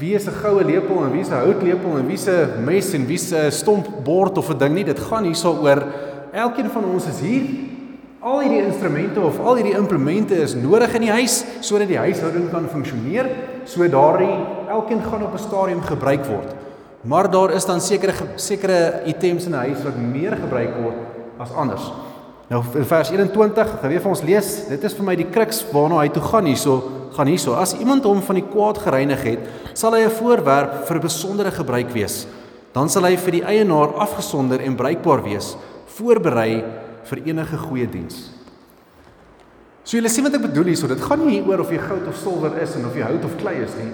wie 0.00 0.16
is 0.18 0.26
'n 0.26 0.34
goue 0.34 0.66
lepel 0.66 1.04
en 1.04 1.12
wie 1.12 1.22
is 1.22 1.30
'n 1.30 1.44
houtlepel 1.46 1.98
en 1.98 2.08
wie 2.08 2.18
se 2.18 2.58
mes 2.58 2.94
en 2.94 3.06
wie 3.06 3.18
se 3.18 3.50
stomp 3.50 3.86
bord 4.02 4.38
of 4.38 4.50
'n 4.50 4.58
ding 4.58 4.74
nie, 4.74 4.84
dit 4.84 4.98
gaan 4.98 5.24
hierso 5.24 5.60
oor 5.62 5.84
elkeen 6.32 6.70
van 6.70 6.84
ons 6.84 7.06
is 7.06 7.20
hier 7.20 7.69
Al 8.20 8.42
hierdie 8.44 8.66
instrumente 8.68 9.20
of 9.24 9.38
al 9.40 9.56
hierdie 9.56 9.78
implemente 9.78 10.36
is 10.44 10.52
nodig 10.52 10.92
in 10.98 11.06
die 11.06 11.12
huis 11.22 11.38
sodat 11.64 11.88
die 11.88 11.96
huishouding 11.96 12.50
kan 12.52 12.66
funksioneer, 12.68 13.30
so 13.64 13.86
daardie 13.88 14.34
elkeen 14.68 15.00
gaan 15.00 15.22
op 15.24 15.32
'n 15.32 15.40
stadium 15.40 15.80
gebruik 15.80 16.26
word. 16.28 16.50
Maar 17.00 17.30
daar 17.30 17.50
is 17.56 17.64
dan 17.64 17.80
sekere 17.80 18.12
sekere 18.36 19.00
items 19.06 19.46
in 19.46 19.52
'n 19.52 19.64
huis 19.64 19.82
wat 19.82 19.96
meer 19.96 20.36
gebruik 20.36 20.74
word 20.82 20.96
as 21.38 21.52
anders. 21.52 21.92
Nou 22.50 22.62
vers 22.62 23.10
21, 23.10 23.80
gaan 23.80 23.88
weer 23.88 24.00
vir 24.00 24.10
ons 24.10 24.22
lees. 24.22 24.68
Dit 24.68 24.84
is 24.84 24.92
vir 24.92 25.04
my 25.04 25.16
die 25.16 25.30
kruks 25.30 25.64
waarna 25.72 26.00
hy 26.00 26.08
toe 26.08 26.22
gaan 26.22 26.44
hierso, 26.44 26.82
gaan 27.12 27.26
hierso. 27.26 27.54
As 27.54 27.72
iemand 27.72 28.04
hom 28.04 28.20
van 28.20 28.34
die 28.34 28.48
kwaad 28.52 28.78
gereinig 28.78 29.22
het, 29.22 29.38
sal 29.72 29.92
hy 29.92 30.04
'n 30.04 30.10
voorwerp 30.10 30.86
vir 30.86 31.00
besondere 31.00 31.50
gebruik 31.50 31.90
wees. 31.92 32.26
Dan 32.72 32.88
sal 32.88 33.04
hy 33.04 33.16
vir 33.16 33.32
die 33.32 33.44
eienaar 33.44 33.94
afgesonder 33.94 34.60
en 34.60 34.76
bruikbaar 34.76 35.22
wees, 35.22 35.56
voorberei 35.86 36.64
vir 37.08 37.22
enige 37.30 37.58
goeie 37.58 37.88
diens. 37.90 38.28
So 39.84 39.96
julle 39.96 40.10
sien 40.12 40.26
wat 40.26 40.36
ek 40.36 40.44
bedoel 40.44 40.72
hierso, 40.72 40.88
dit 40.90 41.00
gaan 41.02 41.24
nie 41.24 41.38
hier 41.38 41.48
oor 41.48 41.64
of 41.64 41.72
jy 41.72 41.80
goud 41.82 42.08
of 42.10 42.18
silwer 42.20 42.58
is 42.62 42.76
en 42.78 42.84
of 42.86 42.96
jy 42.96 43.06
hout 43.06 43.24
of 43.26 43.36
klei 43.40 43.56
is 43.64 43.72
nie. 43.78 43.88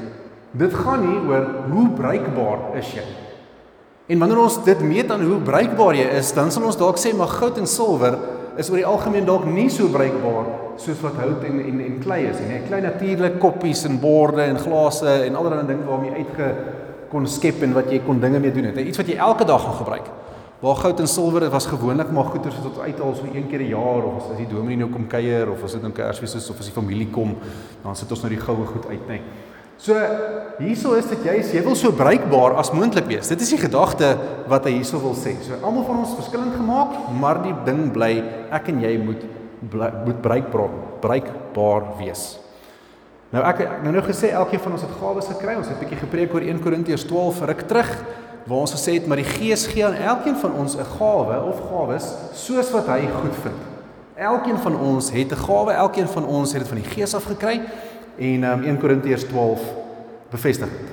Dit 0.56 0.74
gaan 0.74 1.04
hier 1.06 1.22
oor 1.30 1.46
hoe 1.70 1.86
bruikbaar 1.96 2.76
is 2.80 2.90
jy. 2.96 3.04
En 4.12 4.20
wanneer 4.22 4.40
ons 4.44 4.58
dit 4.66 4.82
meet 4.86 5.10
aan 5.10 5.24
hoe 5.26 5.38
bruikbaar 5.42 5.98
jy 5.98 6.06
is, 6.18 6.32
dan 6.36 6.52
sal 6.54 6.66
ons 6.68 6.78
dalk 6.78 7.00
sê 7.00 7.14
maar 7.16 7.32
goud 7.32 7.58
en 7.62 7.70
silwer 7.70 8.18
is 8.56 8.70
oor 8.70 8.80
die 8.80 8.88
algemeen 8.88 9.26
dalk 9.28 9.46
nie 9.48 9.68
so 9.72 9.88
bruikbaar 9.92 10.52
soos 10.80 11.00
wat 11.04 11.16
hout 11.20 11.44
en 11.48 11.60
en 11.64 11.80
en 11.86 11.98
klei 12.02 12.22
is 12.28 12.38
nie. 12.44 12.60
Klei 12.68 12.82
natuurlik 12.84 13.40
koppies 13.40 13.86
en 13.88 14.00
borde 14.00 14.44
en 14.44 14.60
glase 14.60 15.20
en 15.26 15.38
allerlei 15.38 15.66
dinge 15.70 15.88
waarmee 15.88 16.12
jy 16.12 16.24
uitge 16.26 16.50
kon 17.10 17.26
skep 17.30 17.62
en 17.64 17.74
wat 17.76 17.90
jy 17.92 18.00
kon 18.04 18.20
dinge 18.20 18.40
mee 18.42 18.52
doen 18.52 18.68
het. 18.70 18.80
Iets 18.82 19.00
wat 19.00 19.10
jy 19.10 19.16
elke 19.16 19.46
dag 19.48 19.62
gaan 19.64 19.80
gebruik. 19.80 20.08
Waar 20.60 20.78
goud 20.80 21.00
en 21.00 21.08
silwer 21.08 21.40
dit 21.44 21.52
was 21.52 21.66
gewoonlik 21.68 22.10
maar 22.10 22.30
goeder 22.32 22.52
so 22.52 22.70
tot 22.70 22.78
uithaal 22.80 23.14
so 23.14 23.28
een 23.28 23.48
keer 23.48 23.60
'n 23.60 23.68
jaar 23.68 24.04
of 24.04 24.30
as 24.30 24.36
die 24.36 24.48
dominee 24.48 24.76
nou 24.76 24.90
kom 24.90 25.06
kuier 25.06 25.50
of 25.50 25.62
as 25.62 25.72
dit 25.72 25.82
nou 25.82 25.92
Kersfees 25.92 26.34
is 26.34 26.50
of 26.50 26.58
as 26.58 26.64
die 26.64 26.72
familie 26.72 27.10
kom, 27.10 27.36
dan 27.82 27.96
sit 27.96 28.10
ons 28.10 28.22
nou 28.22 28.30
die 28.30 28.40
goue 28.40 28.66
goed 28.66 28.86
uit, 28.88 29.08
nê. 29.08 29.20
So 29.76 29.92
hierso 30.58 30.94
is 30.94 31.06
dit 31.06 31.24
juist 31.24 31.52
jy 31.52 31.62
wil 31.62 31.74
so 31.74 31.92
bruikbaar 31.92 32.56
as 32.56 32.72
moontlik 32.72 33.04
wees. 33.06 33.28
Dit 33.28 33.40
is 33.40 33.50
die 33.50 33.58
gedagte 33.58 34.16
wat 34.48 34.64
hy 34.64 34.70
hierso 34.70 34.98
wil 34.98 35.12
sê. 35.12 35.36
So 35.42 35.52
almal 35.62 35.84
van 35.84 35.98
ons 35.98 36.14
verskillend 36.14 36.56
gemaak, 36.56 37.12
maar 37.20 37.42
die 37.42 37.54
ding 37.64 37.92
bly 37.92 38.24
ek 38.50 38.68
en 38.68 38.80
jy 38.80 38.96
moet 38.98 39.22
bly, 39.70 39.92
moet 40.06 40.22
bruikbaar 40.22 40.70
bruikbaar 41.00 41.82
wees. 41.98 42.38
Nou 43.30 43.44
ek 43.44 43.82
nou 43.82 43.92
nou 43.92 44.02
gesê 44.06 44.30
elkeen 44.32 44.60
van 44.60 44.72
ons 44.72 44.82
het 44.82 44.96
gawes 45.00 45.28
gekry. 45.28 45.56
Ons 45.56 45.68
het 45.68 45.76
'n 45.76 45.80
bietjie 45.84 46.00
gepreek 46.00 46.32
oor 46.32 46.40
1 46.40 46.60
Korintiërs 46.60 47.04
12 47.04 47.40
ruk 47.44 47.66
terug 47.68 48.04
waar 48.46 48.58
ons 48.62 48.74
gesê 48.74 48.96
het 48.96 49.06
maar 49.06 49.18
die 49.20 49.28
Gees 49.28 49.66
gee 49.66 49.86
aan 49.86 49.94
elkeen 49.94 50.36
van 50.36 50.52
ons 50.52 50.76
'n 50.76 50.84
gawe 50.98 51.42
of 51.42 51.60
gawes 51.70 52.06
soos 52.32 52.70
wat 52.70 52.86
hy 52.86 53.08
goed 53.20 53.34
vind. 53.42 53.60
Elkeen 54.16 54.58
van 54.58 54.78
ons 54.80 55.10
het 55.10 55.32
'n 55.32 55.36
gawe, 55.36 55.72
elkeen 55.72 56.08
van 56.08 56.24
ons 56.26 56.52
het 56.52 56.60
dit 56.60 56.68
van 56.68 56.80
die 56.82 56.90
Gees 56.90 57.14
af 57.14 57.24
gekry 57.24 57.60
en 58.18 58.44
um, 58.44 58.62
1 58.62 58.78
Korintiërs 58.78 59.24
12 59.24 59.60
bevestig 60.30 60.68
dit. 60.68 60.90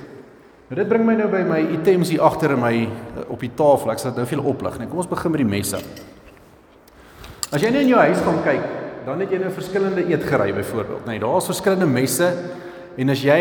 Nou 0.68 0.80
dit 0.80 0.88
bring 0.88 1.04
my 1.06 1.14
nou 1.14 1.28
by 1.28 1.42
my 1.46 1.60
items 1.76 2.08
hier 2.08 2.22
agter 2.24 2.50
in 2.50 2.60
my 2.60 2.88
uh, 2.88 3.30
op 3.30 3.40
die 3.40 3.50
tafel. 3.54 3.90
Ek 3.90 3.98
sal 3.98 4.10
dit 4.10 4.16
nou 4.16 4.26
vir 4.26 4.38
julle 4.38 4.48
oplig. 4.48 4.78
Nee, 4.78 4.88
kom 4.88 4.98
ons 4.98 5.08
begin 5.08 5.30
met 5.30 5.42
die 5.42 5.50
messe. 5.50 5.80
As 7.52 7.62
jy 7.62 7.70
net 7.70 7.84
in 7.84 7.92
jou 7.92 8.00
huis 8.00 8.22
gaan 8.24 8.40
kyk, 8.42 8.64
dan 9.04 9.20
het 9.20 9.30
jy 9.30 9.38
nou 9.38 9.50
verskillende 9.52 10.06
eetgerei 10.08 10.52
byvoorbeeld. 10.56 11.04
Nee, 11.06 11.20
daar's 11.20 11.46
verskillende 11.46 11.86
messe 11.86 12.30
En 12.96 13.10
as 13.10 13.22
jy 13.26 13.40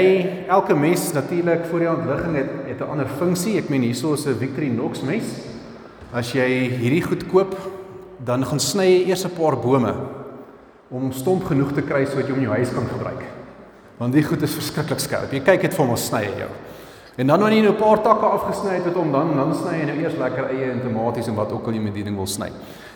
elke 0.50 0.74
mes 0.74 1.12
natuurlik 1.14 1.68
voor 1.70 1.82
jou 1.86 1.98
ontligging 1.98 2.36
het, 2.36 2.50
het 2.68 2.80
'n 2.80 2.90
ander 2.90 3.08
funksie. 3.08 3.58
Ek 3.58 3.70
meen 3.70 3.82
hierso 3.82 4.14
is 4.14 4.26
'n 4.26 4.38
Victorinox 4.40 5.02
mes. 5.02 5.24
As 6.12 6.32
jy 6.34 6.70
hierdie 6.70 7.04
goed 7.04 7.28
koop, 7.28 7.56
dan 8.18 8.46
gaan 8.46 8.60
sny 8.60 8.86
jy 8.86 9.10
eers 9.10 9.26
'n 9.26 9.36
paar 9.38 9.58
bome 9.58 9.94
om 10.90 11.12
stomp 11.12 11.44
genoeg 11.46 11.72
te 11.74 11.82
kry 11.82 12.06
sodat 12.06 12.28
jy 12.28 12.34
hom 12.34 12.40
in 12.40 12.48
jou 12.48 12.56
huis 12.56 12.74
kan 12.74 12.88
gebruik. 12.88 13.24
Want 13.98 14.14
die 14.14 14.24
goed 14.24 14.42
is 14.42 14.54
verskriklik 14.54 15.00
skerp. 15.00 15.32
Jy 15.32 15.40
kyk 15.40 15.62
dit 15.62 15.74
vir 15.74 15.86
hom 15.86 15.96
sny 15.96 16.24
hy 16.26 16.38
jou. 16.38 16.50
En 17.18 17.28
dan 17.28 17.40
wanneer 17.40 17.60
jy 17.60 17.66
nou 17.66 17.74
'n 17.74 17.82
paar 17.82 18.02
takke 18.02 18.26
afgesny 18.26 18.74
het 18.74 18.86
met 18.86 18.94
hom, 18.94 19.12
dan 19.12 19.36
dan 19.36 19.56
sny 19.56 19.78
jy 19.80 19.86
nou 19.86 19.98
eers 19.98 20.18
lekker 20.18 20.50
eie 20.50 20.72
en 20.72 20.82
tomaties 20.82 21.28
en 21.28 21.36
wat 21.36 21.52
ook 21.52 21.68
al 21.68 21.74
jy 21.74 21.80
met 21.80 21.94
die 21.94 22.04
ding 22.04 22.16
wil 22.16 22.28
sny. 22.28 22.50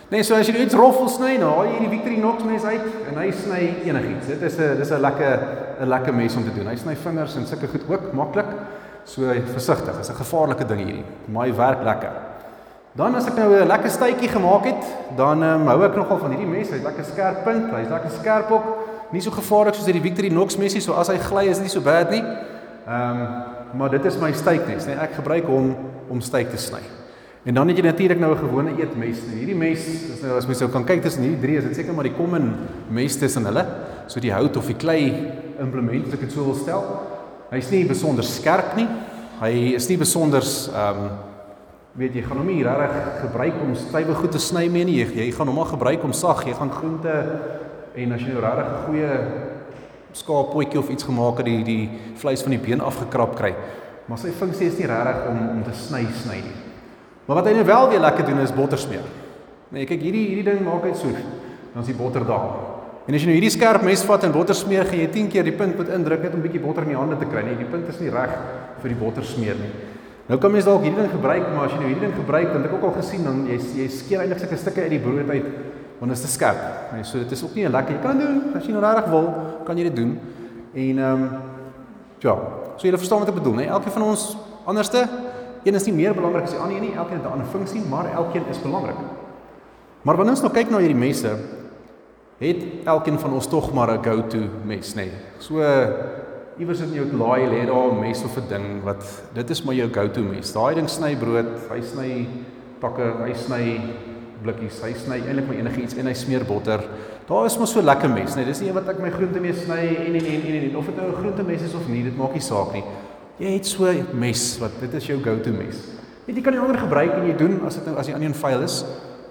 Nee, 0.08 0.22
so 0.24 0.38
as 0.40 0.48
jy 0.48 0.62
iets 0.62 0.76
roffel 0.76 1.08
sny, 1.12 1.34
nou 1.36 1.50
haal 1.52 1.66
jy 1.68 1.82
die 1.82 1.90
Victorinox 1.92 2.44
mes 2.48 2.62
uit 2.64 2.84
en 3.10 3.18
hy 3.20 3.26
sny 3.36 3.58
enigiets. 3.90 4.30
Dit 4.30 4.42
is 4.48 4.56
'n 4.56 4.78
dis 4.78 4.90
'n 4.90 5.00
lekker 5.04 5.38
'n 5.80 5.88
lekker 5.88 6.14
mes 6.14 6.36
om 6.36 6.44
te 6.44 6.54
doen. 6.54 6.66
Hy 6.66 6.76
sny 6.76 6.96
vingers 6.96 7.36
en 7.36 7.46
sulke 7.46 7.68
goed 7.68 7.84
ook 7.88 8.12
maklik. 8.14 8.46
So 9.04 9.22
versigtig, 9.52 9.96
dis 9.98 10.08
'n 10.08 10.14
gevaarlike 10.14 10.64
ding 10.64 10.80
hierdie. 10.80 11.04
Maar 11.26 11.46
hy 11.46 11.54
werk 11.54 11.82
lekker. 11.82 12.12
Dan 12.96 13.14
as 13.14 13.26
ek 13.26 13.36
nou 13.36 13.52
'n 13.52 13.66
lekker 13.66 13.90
stytjie 13.90 14.28
gemaak 14.28 14.64
het, 14.64 14.84
dan 15.16 15.42
um, 15.42 15.66
hou 15.66 15.84
ek 15.84 15.96
nogal 15.96 16.18
van 16.18 16.30
hierdie 16.30 16.46
mes. 16.56 16.70
Hy's 16.70 16.82
lekker 16.82 17.04
skerp 17.04 17.44
punt, 17.44 17.70
hy's 17.70 17.88
lekker 17.88 18.10
skerp 18.10 18.50
ook. 18.50 18.64
Nie 19.10 19.20
so 19.20 19.30
gevaarlik 19.30 19.74
soos 19.74 19.84
die 19.84 20.00
Victorinox 20.00 20.56
mesie, 20.56 20.80
so 20.80 20.92
as 20.94 21.08
hy 21.08 21.18
gly 21.18 21.48
is 21.48 21.60
nie 21.60 21.68
so 21.68 21.80
bad 21.80 22.10
nie. 22.10 22.24
Ehm 22.86 23.20
um, 23.20 23.28
maar 23.74 23.90
dit 23.90 24.04
is 24.04 24.16
my 24.16 24.32
steekmes, 24.32 24.86
nee, 24.86 24.96
ek 24.96 25.12
gebruik 25.14 25.44
hom 25.44 25.76
om 26.08 26.20
steek 26.20 26.50
te 26.50 26.56
sny. 26.56 26.80
En 27.48 27.54
dan 27.54 27.68
het 27.68 27.78
jy 27.80 27.84
natuurlik 27.84 28.18
nou 28.20 28.34
'n 28.34 28.38
gewone 28.38 28.70
eetmes. 28.76 29.18
Nou 29.26 29.36
hierdie 29.36 29.56
mes, 29.56 29.86
is 29.86 30.20
nou 30.20 30.36
as 30.36 30.46
mens 30.46 30.58
sou 30.58 30.68
kan 30.70 30.84
kyk 30.84 31.02
tussen 31.02 31.22
hierdie 31.22 31.40
drie, 31.40 31.56
is 31.56 31.64
dit 31.64 31.74
seker 31.76 31.94
maar 31.94 32.04
die 32.04 32.14
common 32.16 32.54
mes 32.90 33.16
tussen 33.16 33.44
hulle. 33.44 33.66
So 34.06 34.20
die 34.20 34.32
hout 34.32 34.56
of 34.56 34.66
die 34.66 34.76
klei 34.76 35.32
implement 35.58 36.06
as 36.06 36.12
ek 36.12 36.20
dit 36.20 36.32
sou 36.32 36.44
wil 36.44 36.54
stel. 36.54 36.84
Hy's 37.50 37.70
nie 37.70 37.86
besonder 37.86 38.24
skerp 38.24 38.76
nie. 38.76 38.88
Hy 39.40 39.74
is 39.74 39.88
nie 39.88 39.96
besonder 39.96 40.42
ehm 40.42 40.98
um, 40.98 41.10
weet 41.94 42.14
jy, 42.14 42.22
gaan 42.22 42.36
hom 42.36 42.46
nie 42.46 42.62
regtig 42.62 43.20
gebruik 43.20 43.54
om 43.62 43.74
stywe 43.74 44.14
goed 44.14 44.32
te 44.32 44.38
sny 44.38 44.68
mee 44.68 44.84
nie. 44.84 44.96
Jy, 44.96 45.24
jy 45.24 45.32
gaan 45.32 45.46
hom 45.46 45.56
maar 45.56 45.72
gebruik 45.72 46.04
om 46.04 46.12
sag. 46.12 46.44
Jy 46.46 46.54
gaan 46.54 46.70
groente 46.70 47.40
en 47.94 48.12
as 48.12 48.20
jy 48.20 48.28
nou 48.28 48.40
regtig 48.40 48.66
'n 48.66 48.84
goeie 48.86 49.10
skaappotjie 50.12 50.78
of 50.78 50.88
iets 50.88 51.04
gemaak 51.04 51.36
het, 51.38 51.46
die 51.46 51.64
die 51.64 51.90
vleis 52.14 52.42
van 52.42 52.50
die 52.50 52.60
been 52.60 52.80
afgekrap 52.80 53.36
kry. 53.36 53.54
Maar 54.06 54.18
sy 54.18 54.28
funksie 54.30 54.66
is 54.66 54.78
nie 54.78 54.86
regtig 54.86 55.28
om 55.30 55.48
om 55.48 55.62
te 55.62 55.72
sny 55.72 56.06
sny 56.12 56.34
nie. 56.44 56.67
Maar 57.28 57.42
wat 57.42 57.50
hy 57.50 57.58
nou 57.58 57.64
wel 57.68 57.88
weer 57.92 58.00
lekker 58.00 58.24
doen 58.24 58.40
is 58.40 58.54
botter 58.56 58.80
smeer. 58.80 59.04
Nee, 59.68 59.84
kyk 59.84 60.00
hierdie 60.00 60.24
hierdie 60.30 60.46
ding 60.46 60.62
maak 60.64 60.86
hy 60.88 60.94
so. 60.96 61.12
Dan 61.12 61.84
is 61.84 61.90
die 61.90 61.96
botter 61.96 62.24
daar. 62.24 62.54
En 63.04 63.16
as 63.16 63.20
jy 63.20 63.28
nou 63.28 63.36
hierdie 63.36 63.52
skerp 63.52 63.84
mes 63.84 64.00
vat 64.08 64.24
en 64.24 64.32
botter 64.32 64.56
smeer, 64.56 64.88
gaan 64.88 65.02
jy 65.02 65.10
10 65.12 65.28
keer 65.34 65.44
die 65.44 65.52
punt 65.56 65.76
moet 65.76 65.92
indruk 65.92 66.24
net 66.24 66.32
om 66.32 66.40
'n 66.40 66.46
bietjie 66.46 66.64
botter 66.64 66.88
in 66.88 66.96
die 66.96 66.96
hande 66.96 67.18
te 67.20 67.28
kry. 67.28 67.44
Nee, 67.44 67.60
die 67.60 67.68
punt 67.68 67.88
is 67.88 68.00
nie 68.00 68.08
reg 68.08 68.32
vir 68.80 68.88
die 68.88 68.96
botter 68.96 69.24
smeer 69.24 69.60
nie. 69.60 69.72
Nou 70.28 70.38
kan 70.40 70.52
mens 70.52 70.64
dalk 70.64 70.82
hierdie 70.82 71.02
ding 71.02 71.10
gebruik, 71.10 71.44
maar 71.54 71.64
as 71.66 71.72
jy 71.72 71.78
nou 71.78 71.88
hierdie 71.88 72.06
ding 72.06 72.16
gebruik, 72.16 72.52
dan 72.52 72.62
het 72.62 72.70
ek 72.70 72.76
ook 72.76 72.84
al 72.84 72.96
gesien 73.02 73.24
dan 73.24 73.46
jy 73.46 73.60
jy 73.76 73.88
skeer 73.88 74.20
eintlik 74.20 74.38
sulke 74.38 74.56
stukke 74.56 74.80
uit 74.80 74.90
die 74.90 75.00
brood 75.00 75.28
uit 75.28 75.44
want 75.98 76.12
dit 76.12 76.18
is 76.18 76.24
te 76.24 76.30
skerp. 76.30 76.92
Nee, 76.92 77.04
so 77.04 77.18
dit 77.18 77.32
is 77.32 77.42
ook 77.42 77.54
nie 77.54 77.68
lekker. 77.68 77.94
Jy 77.94 78.02
kan 78.02 78.18
doen 78.18 78.54
as 78.54 78.66
jy 78.66 78.72
nou 78.72 78.82
regtig 78.82 79.10
wil, 79.10 79.34
kan 79.66 79.76
jy 79.76 79.84
dit 79.88 79.96
doen. 79.96 80.18
En 80.74 80.98
ehm 80.98 81.22
um, 81.22 81.30
ja, 82.18 82.34
so 82.76 82.86
jy 82.86 82.92
verstaan 82.96 83.18
wat 83.18 83.28
ek 83.28 83.34
bedoel, 83.34 83.54
nee. 83.54 83.66
Elkeen 83.66 83.92
van 83.92 84.02
ons 84.02 84.36
anderste 84.64 85.08
Een 85.68 85.76
is 85.76 85.84
nie 85.84 85.98
meer 85.98 86.14
belangrik 86.16 86.46
as 86.46 86.54
die 86.54 86.60
ander 86.64 86.80
nie. 86.80 86.94
Elkeen 86.96 87.18
het 87.20 87.26
'n 87.28 87.32
ander 87.36 87.46
funksie, 87.46 87.82
maar 87.90 88.06
elkeen 88.08 88.46
is 88.48 88.60
belangrik. 88.62 88.96
Maar 90.02 90.16
wanneer 90.16 90.34
ons 90.34 90.42
nou 90.42 90.52
kyk 90.52 90.70
na 90.70 90.78
hierdie 90.78 90.96
mense, 90.96 91.28
het 92.38 92.62
elkeen 92.84 93.18
van 93.18 93.32
ons 93.32 93.46
tog 93.46 93.72
maar 93.72 93.90
'n 93.92 94.04
go-to 94.04 94.38
mes, 94.64 94.94
nê. 94.94 94.96
Nee. 94.96 95.10
So 95.38 95.60
iewers 96.58 96.80
in 96.80 96.92
jou 96.92 97.06
laai 97.12 97.46
lê 97.46 97.66
daar 97.66 97.92
'n 97.92 98.00
mes 98.00 98.24
of 98.24 98.36
'n 98.36 98.48
ding 98.48 98.82
wat 98.84 99.04
dit 99.34 99.50
is 99.50 99.62
maar 99.62 99.74
jou 99.74 99.88
go-to 99.92 100.22
mes. 100.22 100.52
Daai 100.52 100.74
ding 100.74 100.88
sny 100.88 101.16
brood, 101.16 101.46
hy 101.70 101.80
sny 101.80 102.26
takke, 102.80 103.12
hy 103.24 103.34
sny 103.34 103.80
blikkies, 104.42 104.80
hy 104.82 104.92
sny 104.94 105.20
eintlik 105.20 105.46
maar 105.46 105.56
enigiets 105.56 105.96
en 105.96 106.06
hy 106.06 106.14
smeer 106.14 106.44
botter. 106.44 106.80
Daar 107.26 107.44
is 107.44 107.58
maar 107.58 107.66
so 107.66 107.82
lekker 107.82 108.08
mes, 108.08 108.30
nê. 108.30 108.36
Nee. 108.36 108.44
Dis 108.44 108.60
nie 108.60 108.72
wat 108.72 108.88
ek 108.88 108.98
my 108.98 109.10
groente 109.10 109.40
mee 109.40 109.52
sny 109.52 109.96
en 110.06 110.14
en 110.14 110.24
en 110.24 110.42
en 110.46 110.70
en 110.70 110.76
of 110.76 110.86
dit 110.86 110.96
nou 110.96 111.08
'n 111.08 111.14
groente 111.14 111.42
mes 111.42 111.62
is 111.62 111.74
of 111.74 111.88
nie, 111.88 112.02
dit 112.02 112.16
maak 112.16 112.32
nie 112.32 112.40
saak 112.40 112.72
nie. 112.72 112.84
Jy 113.38 113.52
het 113.54 113.66
so 113.66 113.86
'n 113.86 114.06
mes 114.18 114.58
wat 114.58 114.80
dit 114.80 114.94
is 114.94 115.06
jou 115.06 115.22
go-to 115.22 115.52
mes. 115.52 115.76
Weet 116.26 116.36
jy 116.36 116.42
kan 116.42 116.52
die 116.52 116.60
ander 116.60 116.78
gebruik 116.78 117.12
en 117.12 117.26
jy 117.26 117.36
doen 117.36 117.60
as 117.64 117.74
dit 117.74 117.86
nou 117.86 117.96
as 117.96 118.06
die 118.06 118.14
ander 118.14 118.28
een 118.28 118.34
vuil 118.34 118.62
is. 118.62 118.84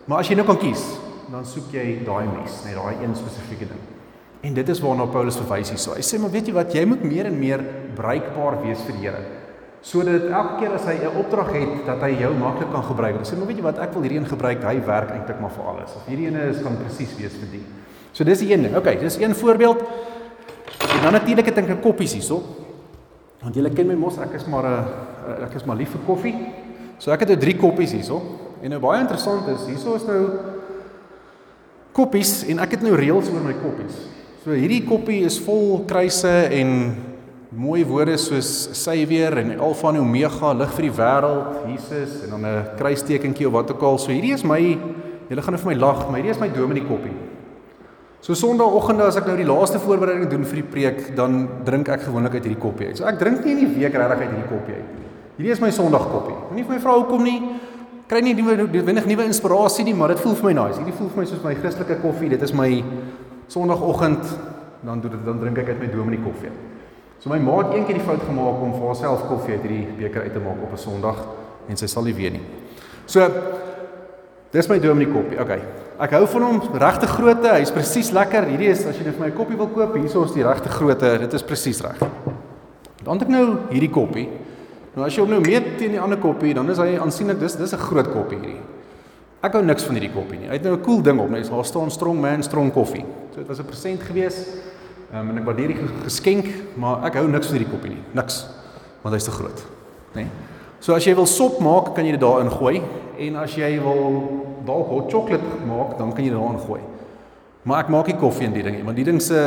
Maar 0.06 0.20
as 0.20 0.28
jy 0.28 0.36
nou 0.36 0.46
kan 0.48 0.58
kies, 0.58 0.84
dan 1.30 1.46
soek 1.46 1.72
jy 1.72 2.04
daai 2.06 2.26
mes, 2.26 2.64
net 2.64 2.76
daai 2.76 2.96
een 3.04 3.16
spesifieke 3.16 3.68
ding. 3.68 3.82
En 4.42 4.54
dit 4.54 4.70
is 4.70 4.80
waarna 4.80 5.06
Paulus 5.06 5.36
verwys 5.36 5.70
hier. 5.70 5.78
So 5.78 5.94
hy 5.94 6.02
sê 6.02 6.20
maar 6.20 6.32
weet 6.32 6.48
jy 6.48 6.54
wat, 6.54 6.74
jy 6.74 6.86
moet 6.86 7.04
meer 7.04 7.26
en 7.26 7.40
meer 7.40 7.60
bruikbaar 7.96 8.62
wees 8.64 8.80
vir 8.88 8.96
die 8.96 9.10
Here. 9.10 9.24
Sodat 9.82 10.24
elke 10.32 10.60
keer 10.60 10.74
as 10.74 10.86
hy 10.86 10.96
'n 11.04 11.18
opdrag 11.20 11.52
het 11.52 11.86
dat 11.86 12.02
hy 12.02 12.16
jou 12.22 12.34
maklik 12.34 12.72
kan 12.72 12.84
gebruik. 12.84 13.18
Hy 13.18 13.26
sê 13.26 13.38
maar 13.38 13.48
weet 13.48 13.58
jy 13.58 13.64
wat, 13.64 13.80
ek 13.80 13.94
wil 13.94 14.02
hierdie 14.02 14.20
een 14.20 14.26
gebruik. 14.26 14.64
Hy 14.64 14.86
werk 14.86 15.12
eintlik 15.12 15.42
maar 15.42 15.52
vir 15.52 15.64
alles. 15.64 15.96
Of 15.96 16.06
hierdie 16.08 16.28
ene 16.28 16.50
is 16.50 16.62
kan 16.62 16.78
presies 16.78 17.12
wees 17.18 17.34
vir 17.34 17.50
die. 17.52 17.64
So 18.14 18.24
dis 18.24 18.40
die 18.40 18.54
een 18.54 18.62
ding. 18.62 18.76
Okay, 18.76 18.98
dis 18.98 19.18
een 19.18 19.36
voorbeeld. 19.36 19.84
En 20.96 21.02
dan 21.04 21.12
natuurlik 21.12 21.48
ek 21.48 21.70
'n 21.70 21.82
koppies 21.82 22.14
hierso. 22.14 22.67
Want 23.48 23.56
julle 23.56 23.70
ken 23.72 23.88
my 23.88 23.96
mos, 23.96 24.18
ek 24.20 24.34
is 24.36 24.44
maar 24.51 24.66
'n 24.68 25.44
ek 25.46 25.54
is 25.56 25.63
maar 25.63 25.77
lief 25.80 25.94
vir 25.96 26.01
koffie. 26.04 26.36
So 27.00 27.12
ek 27.12 27.22
het 27.22 27.30
nou 27.30 27.38
3 27.39 27.56
koppies 27.56 27.94
hierso. 27.94 28.22
En 28.62 28.70
nou 28.70 28.80
baie 28.80 29.00
interessant 29.00 29.48
is, 29.48 29.68
hierso 29.68 29.96
is 29.96 30.04
nou 30.04 30.30
koppies 31.94 32.44
en 32.44 32.60
ek 32.60 32.72
het 32.72 32.82
nou 32.82 32.94
reëls 32.94 33.30
oor 33.32 33.42
my 33.42 33.54
koppies. 33.54 33.96
So 34.44 34.51
hierdie 34.51 34.84
koppie 34.84 35.24
is 35.24 35.39
vol 35.39 35.86
kruise 35.86 36.50
en 36.51 36.96
mooi 37.50 37.86
woorde 37.86 38.18
soos 38.18 38.70
Savior 38.74 39.38
en 39.38 39.60
Alfa 39.60 39.89
en 39.89 40.00
Omega, 40.00 40.54
lig 40.54 40.74
vir 40.74 40.82
die 40.82 40.98
wêreld, 40.98 41.68
Jesus 41.68 42.24
en 42.24 42.30
dan 42.30 42.46
'n 42.46 42.66
kruistekentjie 42.75 43.48
of 43.48 43.54
wat 43.54 43.72
ook 43.72 43.82
al. 43.82 43.98
So 43.98 44.12
hierdie 44.12 44.34
is 44.34 44.44
my 44.44 44.77
julle 45.30 45.42
gaan 45.42 45.54
nou 45.54 45.63
vir 45.63 45.72
my 45.72 45.80
lag, 45.80 46.10
maar 46.10 46.20
hierdie 46.20 46.36
is 46.36 46.39
my 46.39 46.50
dominee 46.50 46.84
koppie. 46.84 47.26
So 48.22 48.34
Sondagoggende 48.34 49.06
as 49.06 49.18
ek 49.20 49.28
nou 49.30 49.36
die 49.38 49.48
laaste 49.48 49.80
voorbereiding 49.80 50.30
doen 50.32 50.46
vir 50.50 50.62
die 50.62 50.68
preek, 50.68 51.02
dan 51.16 51.46
drink 51.68 51.90
ek 51.94 52.08
gewoonlik 52.08 52.40
uit 52.40 52.48
hierdie 52.48 52.62
koppie 52.62 52.90
uit. 52.90 52.98
So 52.98 53.06
ek 53.06 53.20
drink 53.22 53.46
nie 53.46 53.54
in 53.54 53.62
die 53.62 53.72
week 53.78 53.94
regtig 53.94 54.24
uit 54.24 54.32
hierdie 54.32 54.50
koppie 54.50 54.78
uit. 54.80 54.94
Hierdie 55.38 55.54
is 55.54 55.62
my 55.62 55.70
Sondagkoppie. 55.72 56.36
Moenie 56.50 56.66
vir 56.66 56.76
my 56.76 56.82
vra 56.82 56.96
hoekom 56.98 57.24
nie. 57.24 57.38
Kry 58.10 58.22
nie 58.24 58.34
nuwe 58.34 58.66
wenig 58.72 59.06
nuwe 59.06 59.28
inspirasie 59.28 59.86
nie, 59.86 59.94
maar 59.94 60.16
dit 60.16 60.22
voel 60.24 60.36
vir 60.40 60.50
my 60.50 60.54
nice. 60.64 60.80
Hierdie 60.80 60.96
voel 60.98 61.12
vir 61.14 61.22
my 61.22 61.28
soos 61.30 61.44
my 61.44 61.54
Christelike 61.60 62.00
koffie. 62.02 62.32
Dit 62.34 62.46
is 62.48 62.56
my 62.58 62.70
Sondagoggend 63.54 64.26
dan 64.82 65.02
doen 65.02 65.12
dit 65.12 65.26
dan 65.26 65.40
drink 65.40 65.58
ek 65.62 65.74
uit 65.74 65.80
my 65.80 65.90
dominee 65.92 66.22
koffie. 66.24 66.52
So 67.20 67.30
my 67.30 67.40
ma 67.42 67.58
het 67.62 67.74
eendag 67.76 67.98
die 67.98 68.06
fout 68.06 68.22
gemaak 68.28 68.62
om 68.62 68.76
vir 68.76 68.86
haarself 68.90 69.26
koffie 69.30 69.58
uit 69.58 69.66
hierdie 69.66 69.98
beker 69.98 70.28
uit 70.28 70.34
te 70.34 70.42
maak 70.44 70.62
op 70.64 70.74
'n 70.74 70.78
Sondag 70.78 71.20
en 71.70 71.78
sy 71.78 71.88
sal 71.88 72.04
nie 72.04 72.14
weet 72.14 72.34
nie. 72.34 72.46
So 73.06 73.26
dis 74.52 74.70
my 74.70 74.80
dominee 74.80 75.14
koppie. 75.14 75.40
Okay. 75.42 75.62
Ek 75.98 76.12
hou 76.13 76.27
van 76.30 76.44
hom, 76.46 76.60
regte 76.77 77.08
grootte, 77.10 77.50
hy's 77.58 77.72
presies 77.74 78.12
lekker. 78.13 78.46
Hierdie 78.51 78.70
is 78.70 78.84
as 78.86 79.00
jy 79.00 79.08
net 79.08 79.16
vir 79.16 79.24
my 79.24 79.30
'n 79.32 79.38
koppie 79.38 79.58
wil 79.58 79.68
koop, 79.68 79.96
hierso 79.98 80.24
is 80.25 80.32
die 80.32 80.44
regte 80.46 80.70
grootte. 80.70 81.18
Dit 81.20 81.34
is 81.34 81.42
presies 81.42 81.82
reg. 81.82 81.98
Dan 83.04 83.18
het 83.18 83.24
ek 83.24 83.30
nou 83.30 83.58
hierdie 83.72 83.89
koppie. 83.89 84.30
Nou 84.96 85.06
as 85.08 85.16
jy 85.16 85.22
hom 85.22 85.30
nou 85.30 85.42
meet 85.42 85.77
teen 85.77 85.92
die 85.92 86.00
ander 86.00 86.18
koppie, 86.18 86.54
dan 86.54 86.70
is 86.70 86.77
hy 86.77 86.98
aansienlik 86.98 87.39
dis 87.39 87.56
dis 87.56 87.74
'n 87.74 87.77
groot 87.77 88.12
koppie 88.13 88.38
hierdie. 88.38 88.62
Ek 89.42 89.54
hou 89.54 89.63
niks 89.63 89.84
van 89.84 89.96
hierdie 89.96 90.13
koppie 90.13 90.39
nie. 90.39 90.48
Hy 90.48 90.54
het 90.54 90.63
nou 90.63 90.74
'n 90.75 90.84
cool 90.84 91.01
ding 91.01 91.20
op, 91.20 91.30
net 91.30 91.50
daar 91.50 91.66
staan 91.66 91.89
strong 91.89 92.22
man 92.22 92.44
strong 92.44 92.72
koffie. 92.72 93.06
So 93.32 93.39
dit 93.39 93.48
was 93.48 93.60
'n 93.60 93.66
present 93.66 94.04
gewees. 94.04 94.46
Ehm 95.12 95.22
um, 95.22 95.30
en 95.30 95.38
ek 95.38 95.46
waardeer 95.46 95.68
die 95.68 95.80
geskenk, 96.04 96.46
maar 96.75 97.06
ek 97.06 97.16
hou 97.16 97.27
niks 97.27 97.48
van 97.48 97.58
hierdie 97.58 97.72
koppie 97.72 97.89
nie. 97.89 98.04
Niks. 98.13 98.46
Want 99.01 99.16
hy's 99.16 99.24
te 99.24 99.32
groot, 99.32 99.66
né? 100.13 100.22
Nee? 100.22 100.27
So 100.80 100.94
as 100.94 101.04
jy 101.06 101.16
wil 101.16 101.25
sop 101.25 101.60
maak, 101.60 101.96
kan 101.96 102.06
jy 102.06 102.12
dit 102.12 102.22
daarin 102.22 102.51
gooi 102.51 102.82
en 103.20 103.36
as 103.36 103.56
jy 103.56 103.80
wil 103.82 104.22
dalk 104.66 104.88
hot 104.88 105.12
chocolate 105.12 105.66
maak, 105.68 105.98
dan 105.98 106.14
kan 106.14 106.24
jy 106.24 106.30
dit 106.30 106.40
daarin 106.40 106.60
gooi. 106.60 106.82
Maar 107.64 107.84
ek 107.84 107.90
maak 107.90 108.08
nie 108.08 108.20
koffie 108.20 108.48
in 108.48 108.54
die 108.54 108.64
ding 108.64 108.78
nie, 108.80 108.86
want 108.88 108.98
die 108.98 109.08
ding 109.08 109.22
se 109.22 109.42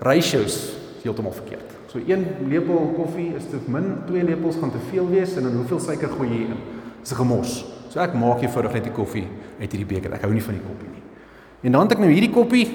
ratios 0.00 0.44
is 0.44 1.02
heeltemal 1.02 1.32
verkeerd. 1.32 1.74
So 1.88 1.98
1 1.98 2.48
lepel 2.50 2.92
koffie 2.96 3.30
is 3.38 3.48
te 3.48 3.58
min, 3.72 4.02
2 4.06 4.26
lepels 4.28 4.58
gaan 4.60 4.70
te 4.74 4.82
veel 4.90 5.08
wees 5.08 5.36
en 5.36 5.48
dan 5.48 5.56
hoeveel 5.56 5.80
suiker 5.80 6.10
gooi 6.18 6.28
jy 6.28 6.40
in? 6.52 6.58
Dis 7.00 7.12
'n 7.12 7.20
gemors. 7.22 7.64
So 7.88 8.00
ek 8.00 8.14
maak 8.14 8.42
eenvoudig 8.42 8.72
net 8.72 8.84
die 8.84 8.92
koffie 8.92 9.26
uit 9.60 9.72
hierdie 9.72 9.86
beker. 9.86 10.12
Ek 10.12 10.22
hou 10.22 10.32
nie 10.32 10.42
van 10.42 10.54
die 10.54 10.62
koppie 10.62 10.88
nie. 10.92 11.02
En 11.62 11.72
dan 11.72 11.82
het 11.82 11.92
ek 11.92 11.98
nou 11.98 12.10
hierdie 12.10 12.32
koppie. 12.32 12.66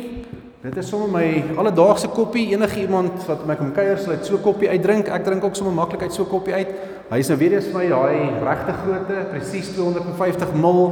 Dit 0.63 0.77
is 0.77 0.87
sommer 0.87 1.09
my 1.11 1.43
alledaagse 1.57 2.07
koppie. 2.07 2.47
Enige 2.55 2.81
iemand 2.81 3.25
wat 3.27 3.45
my 3.45 3.55
kom 3.55 3.71
kuier 3.71 3.97
sal 3.97 4.11
uit 4.11 4.25
so 4.25 4.37
koppie 4.37 4.69
uitdrink. 4.69 5.07
Ek 5.07 5.23
drink 5.23 5.43
ook 5.43 5.55
sommer 5.55 5.73
maklik 5.73 6.01
uit 6.01 6.13
so 6.13 6.25
koppie 6.25 6.53
uit. 6.53 6.67
Hy 7.09 7.19
is 7.19 7.29
nou 7.29 7.37
weer 7.37 7.53
eens 7.57 7.67
vir 7.67 7.75
my 7.75 7.87
daai 7.91 8.43
regte 8.43 8.73
grootte, 8.83 9.17
presies 9.33 9.71
250 9.75 10.53
ml 10.55 10.83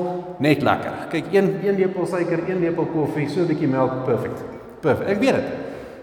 net 0.44 0.64
lekker. 0.66 0.98
Kyk, 1.14 1.32
een 1.34 1.52
een 1.64 1.80
lepel 1.80 2.08
suiker, 2.08 2.44
een 2.50 2.60
lepel 2.60 2.90
koffie, 2.94 3.30
so 3.30 3.42
'n 3.42 3.48
bietjie 3.48 3.68
melk, 3.68 4.04
perfek. 4.06 4.36
Perfek. 4.82 5.08
Ek 5.08 5.20
weet 5.20 5.36
dit. 5.36 5.48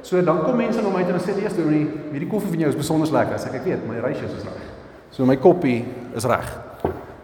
So 0.03 0.23
dan 0.23 0.43
kom 0.45 0.57
mense 0.57 0.81
na 0.83 0.89
my 0.89 1.03
toe 1.05 1.13
en 1.15 1.21
sê 1.21 1.35
eers 1.43 1.55
doen 1.55 1.69
hierdie 1.69 1.91
hierdie 2.13 2.31
koffie 2.31 2.51
van 2.51 2.59
jou 2.59 2.71
is 2.71 2.77
besonder 2.77 3.13
lekker. 3.13 3.35
Ek 3.35 3.55
ek 3.55 3.65
weet, 3.65 3.89
my 3.89 4.01
ratios 4.01 4.33
is 4.33 4.45
reg. 4.45 4.63
So 5.11 5.27
my 5.27 5.37
koppie 5.37 5.85
is 6.15 6.25
reg. 6.25 6.59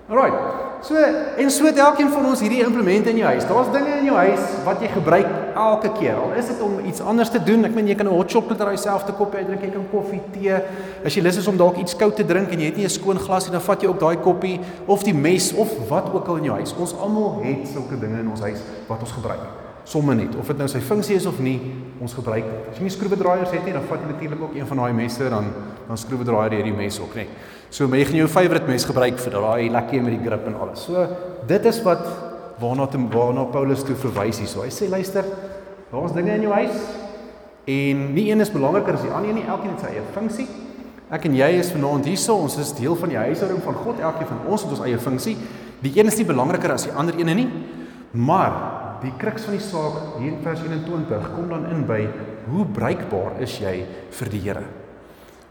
Alraai. 0.09 0.64
So 0.85 0.95
en 1.37 1.51
so 1.51 1.65
het 1.65 1.79
elkeen 1.81 2.11
van 2.13 2.27
ons 2.29 2.41
hierdie 2.45 2.61
implemente 2.61 3.09
in 3.09 3.17
jou 3.17 3.29
huis. 3.31 3.47
Daar's 3.49 3.71
dinge 3.73 3.95
in 3.97 4.05
jou 4.05 4.17
huis 4.17 4.41
wat 4.67 4.83
jy 4.85 4.91
gebruik 4.93 5.31
elke 5.57 5.89
keer. 5.97 6.19
Al 6.21 6.35
is 6.37 6.51
dit 6.51 6.61
om 6.61 6.75
iets 6.85 7.01
anders 7.01 7.31
te 7.33 7.41
doen. 7.43 7.65
Ek 7.65 7.73
meen 7.73 7.89
jy 7.89 7.97
kan 7.97 8.07
'n 8.07 8.13
hot 8.13 8.31
chocolate 8.31 8.61
daai 8.61 8.77
selfde 8.77 9.13
koppie 9.17 9.39
uitdrink, 9.39 9.63
jy 9.63 9.71
kan 9.71 9.87
koffie, 9.91 10.21
tee. 10.33 10.61
As 11.05 11.15
jy 11.15 11.23
lus 11.23 11.37
is 11.37 11.49
om 11.49 11.57
dalk 11.57 11.77
iets 11.77 11.97
koud 11.97 12.17
te 12.17 12.25
drink 12.25 12.53
en 12.53 12.61
jy 12.61 12.67
het 12.67 12.77
nie 12.77 12.85
'n 12.85 12.91
skoon 12.91 13.19
glas 13.19 13.45
nie, 13.45 13.53
dan 13.53 13.61
vat 13.61 13.81
jy 13.81 13.89
ook 13.89 14.01
daai 14.01 14.17
koppie 14.17 14.61
of 14.87 15.03
die 15.03 15.15
mes 15.15 15.55
of 15.55 15.89
wat 15.89 16.13
ook 16.13 16.29
al 16.29 16.37
in 16.37 16.45
jou 16.45 16.57
huis. 16.57 16.75
Ons 16.79 16.95
almal 17.01 17.41
het 17.43 17.69
sulke 17.69 17.99
dinge 17.99 18.21
in 18.21 18.29
ons 18.29 18.41
huis 18.41 18.61
wat 18.87 19.01
ons 19.01 19.13
gebruik. 19.13 19.41
Somme 19.85 20.15
net 20.15 20.37
of 20.37 20.47
dit 20.47 20.59
nou 20.59 20.69
sy 20.69 20.81
funksie 20.81 21.17
is 21.17 21.27
of 21.27 21.39
nie, 21.39 21.61
ons 22.01 22.13
gebruik 22.13 22.45
dit. 22.45 22.69
As 22.71 22.77
jy 22.77 22.83
nie 22.83 22.91
skroewedraaiers 22.91 23.51
het 23.51 23.65
nie, 23.65 23.73
dan 23.73 23.83
vat 23.89 23.99
jy 24.01 24.07
natuurlik 24.13 24.43
ook 24.43 24.55
een 24.55 24.67
van 24.67 24.77
daai 24.77 24.93
messe 24.93 25.29
dan 25.31 25.45
dan 25.89 25.97
skroewedraaier 25.97 26.51
jy 26.51 26.57
hierdie 26.57 26.77
mes 26.77 27.01
ook, 27.01 27.15
nee. 27.15 27.29
So 27.75 27.89
jy 27.91 28.05
gaan 28.07 28.21
jou 28.21 28.29
favourite 28.31 28.71
mes 28.71 28.85
gebruik 28.87 29.17
vir 29.19 29.33
daai 29.35 29.65
lekker 29.75 30.03
met 30.07 30.15
die 30.15 30.23
grip 30.23 30.45
en 30.47 30.55
alles. 30.63 30.85
So 30.87 31.01
dit 31.49 31.65
is 31.67 31.81
wat 31.83 32.05
waarna 32.63 32.85
te 32.87 33.01
waarna 33.11 33.49
Paulus 33.51 33.83
toe 33.83 33.97
verwys 33.99 34.39
hier. 34.39 34.47
So 34.47 34.63
hy 34.63 34.69
sê 34.71 34.87
luister, 34.87 35.27
daar's 35.91 36.13
dinge 36.15 36.37
in 36.37 36.45
jou 36.47 36.53
huis 36.55 36.77
en 37.67 38.05
nie 38.15 38.29
een 38.29 38.45
is 38.45 38.53
belangriker 38.53 38.95
as 38.95 39.03
die 39.03 39.11
ander 39.11 39.35
nie, 39.35 39.43
elkeen 39.49 39.73
het 39.73 39.83
sy 39.83 39.91
eie 39.91 40.05
funksie. 40.15 40.47
Ek 41.11 41.27
en 41.27 41.35
jy 41.35 41.49
is 41.59 41.73
vanaand 41.75 42.07
hierso, 42.07 42.37
ons 42.45 42.55
is 42.63 42.71
deel 42.79 42.95
van 43.01 43.11
die 43.11 43.19
huishouding 43.19 43.63
van 43.65 43.79
God, 43.81 44.03
elkeen 44.05 44.31
van 44.31 44.45
ons 44.47 44.67
het 44.67 44.75
ons 44.77 44.83
eie 44.85 45.01
funksie. 45.01 45.35
Die 45.83 45.93
een 45.97 46.13
is 46.13 46.19
nie 46.21 46.27
belangriker 46.29 46.77
as 46.77 46.87
die 46.87 46.95
ander 46.95 47.19
ene 47.19 47.35
nie. 47.41 47.49
Maar 48.15 48.55
die 49.03 49.13
kruks 49.19 49.49
van 49.49 49.57
die 49.57 49.65
saak 49.65 49.99
hier 50.21 50.29
in 50.31 50.39
vers 50.45 50.63
21 50.63 51.27
kom 51.35 51.51
dan 51.51 51.67
in 51.73 51.83
by 51.89 52.05
hoe 52.53 52.69
bruikbaar 52.79 53.43
is 53.43 53.59
jy 53.65 53.75
vir 54.21 54.33
die 54.37 54.45
Here? 54.47 54.63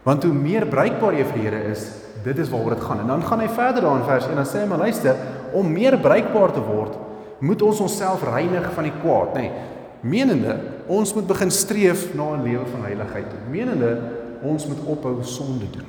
Want 0.08 0.24
hoe 0.24 0.32
meer 0.32 0.64
bruikbaar 0.72 1.18
jy 1.18 1.28
vir 1.28 1.40
die 1.40 1.46
Here 1.50 1.62
is, 1.74 1.84
dit 2.24 2.38
is 2.38 2.50
waaroor 2.50 2.76
dit 2.76 2.84
gaan. 2.84 3.00
En 3.04 3.12
dan 3.12 3.22
gaan 3.22 3.40
hy 3.44 3.48
verder 3.52 3.84
daar 3.84 3.98
in 4.00 4.08
vers 4.08 4.26
1 4.26 4.38
en 4.40 4.48
sê 4.48 4.62
hy 4.62 4.68
maar 4.70 4.84
luister, 4.86 5.16
om 5.52 5.72
meer 5.72 5.98
bruikbaar 6.00 6.52
te 6.56 6.62
word, 6.64 6.96
moet 7.44 7.62
ons 7.62 7.80
onsself 7.84 8.24
reinig 8.26 8.70
van 8.72 8.88
die 8.88 8.96
kwaad, 9.02 9.34
nê. 9.36 9.48
Nee, 9.48 9.72
menende 10.04 10.56
ons 10.86 11.14
moet 11.16 11.26
begin 11.26 11.50
streef 11.50 12.14
na 12.14 12.34
'n 12.36 12.44
lewe 12.44 12.66
van 12.66 12.84
heiligheid. 12.84 13.30
Menende 13.50 13.98
ons 14.42 14.66
moet 14.66 14.82
ophou 14.86 15.22
sonde 15.22 15.64
doen. 15.70 15.88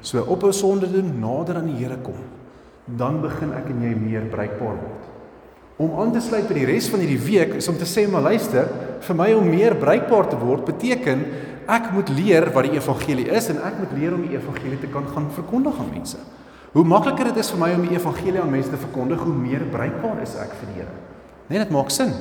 So 0.00 0.24
ophou 0.26 0.52
sonde 0.52 0.90
doen, 0.90 1.20
nader 1.20 1.56
aan 1.56 1.68
die 1.70 1.84
Here 1.84 1.96
kom, 2.02 2.18
dan 2.84 3.20
begin 3.20 3.52
ek 3.52 3.68
en 3.68 3.82
jy 3.82 3.94
meer 3.94 4.24
bruikbaar 4.30 4.78
word. 4.80 5.04
Om 5.76 6.00
aan 6.00 6.12
te 6.12 6.20
sluit 6.20 6.48
by 6.48 6.54
die 6.54 6.66
res 6.66 6.88
van 6.88 7.00
hierdie 7.00 7.24
week 7.24 7.54
is 7.54 7.68
om 7.68 7.76
te 7.76 7.88
sê 7.88 8.08
maar 8.10 8.22
luister, 8.22 8.68
vir 9.00 9.16
my 9.16 9.32
om 9.32 9.48
meer 9.48 9.74
bruikbaar 9.74 10.28
te 10.28 10.38
word 10.38 10.64
beteken 10.64 11.24
ek 11.66 11.90
moet 11.92 12.08
leer 12.08 12.50
wat 12.52 12.66
die 12.68 12.76
evangelie 12.78 13.28
is 13.30 13.48
en 13.52 13.62
ek 13.62 13.78
moet 13.78 13.92
leer 13.98 14.14
om 14.14 14.22
die 14.22 14.36
evangelie 14.36 14.78
te 14.80 14.90
kan 14.92 15.06
gaan 15.08 15.30
verkondig 15.30 15.78
aan 15.78 15.90
mense. 15.92 16.18
Hoe 16.72 16.84
makliker 16.84 17.28
dit 17.28 17.36
is 17.36 17.50
vir 17.52 17.60
my 17.60 17.72
om 17.76 17.82
die 17.84 17.96
evangelie 17.96 18.40
aan 18.40 18.50
mense 18.50 18.70
te 18.72 18.80
verkondig, 18.80 19.20
hoe 19.20 19.34
meer 19.34 19.66
bruikbaar 19.70 20.22
is 20.24 20.36
ek 20.40 20.54
vir 20.60 20.70
die 20.70 20.78
Here. 20.80 20.94
Nee, 21.48 21.58
dit 21.58 21.70
maak 21.74 21.90
sin. 21.92 22.14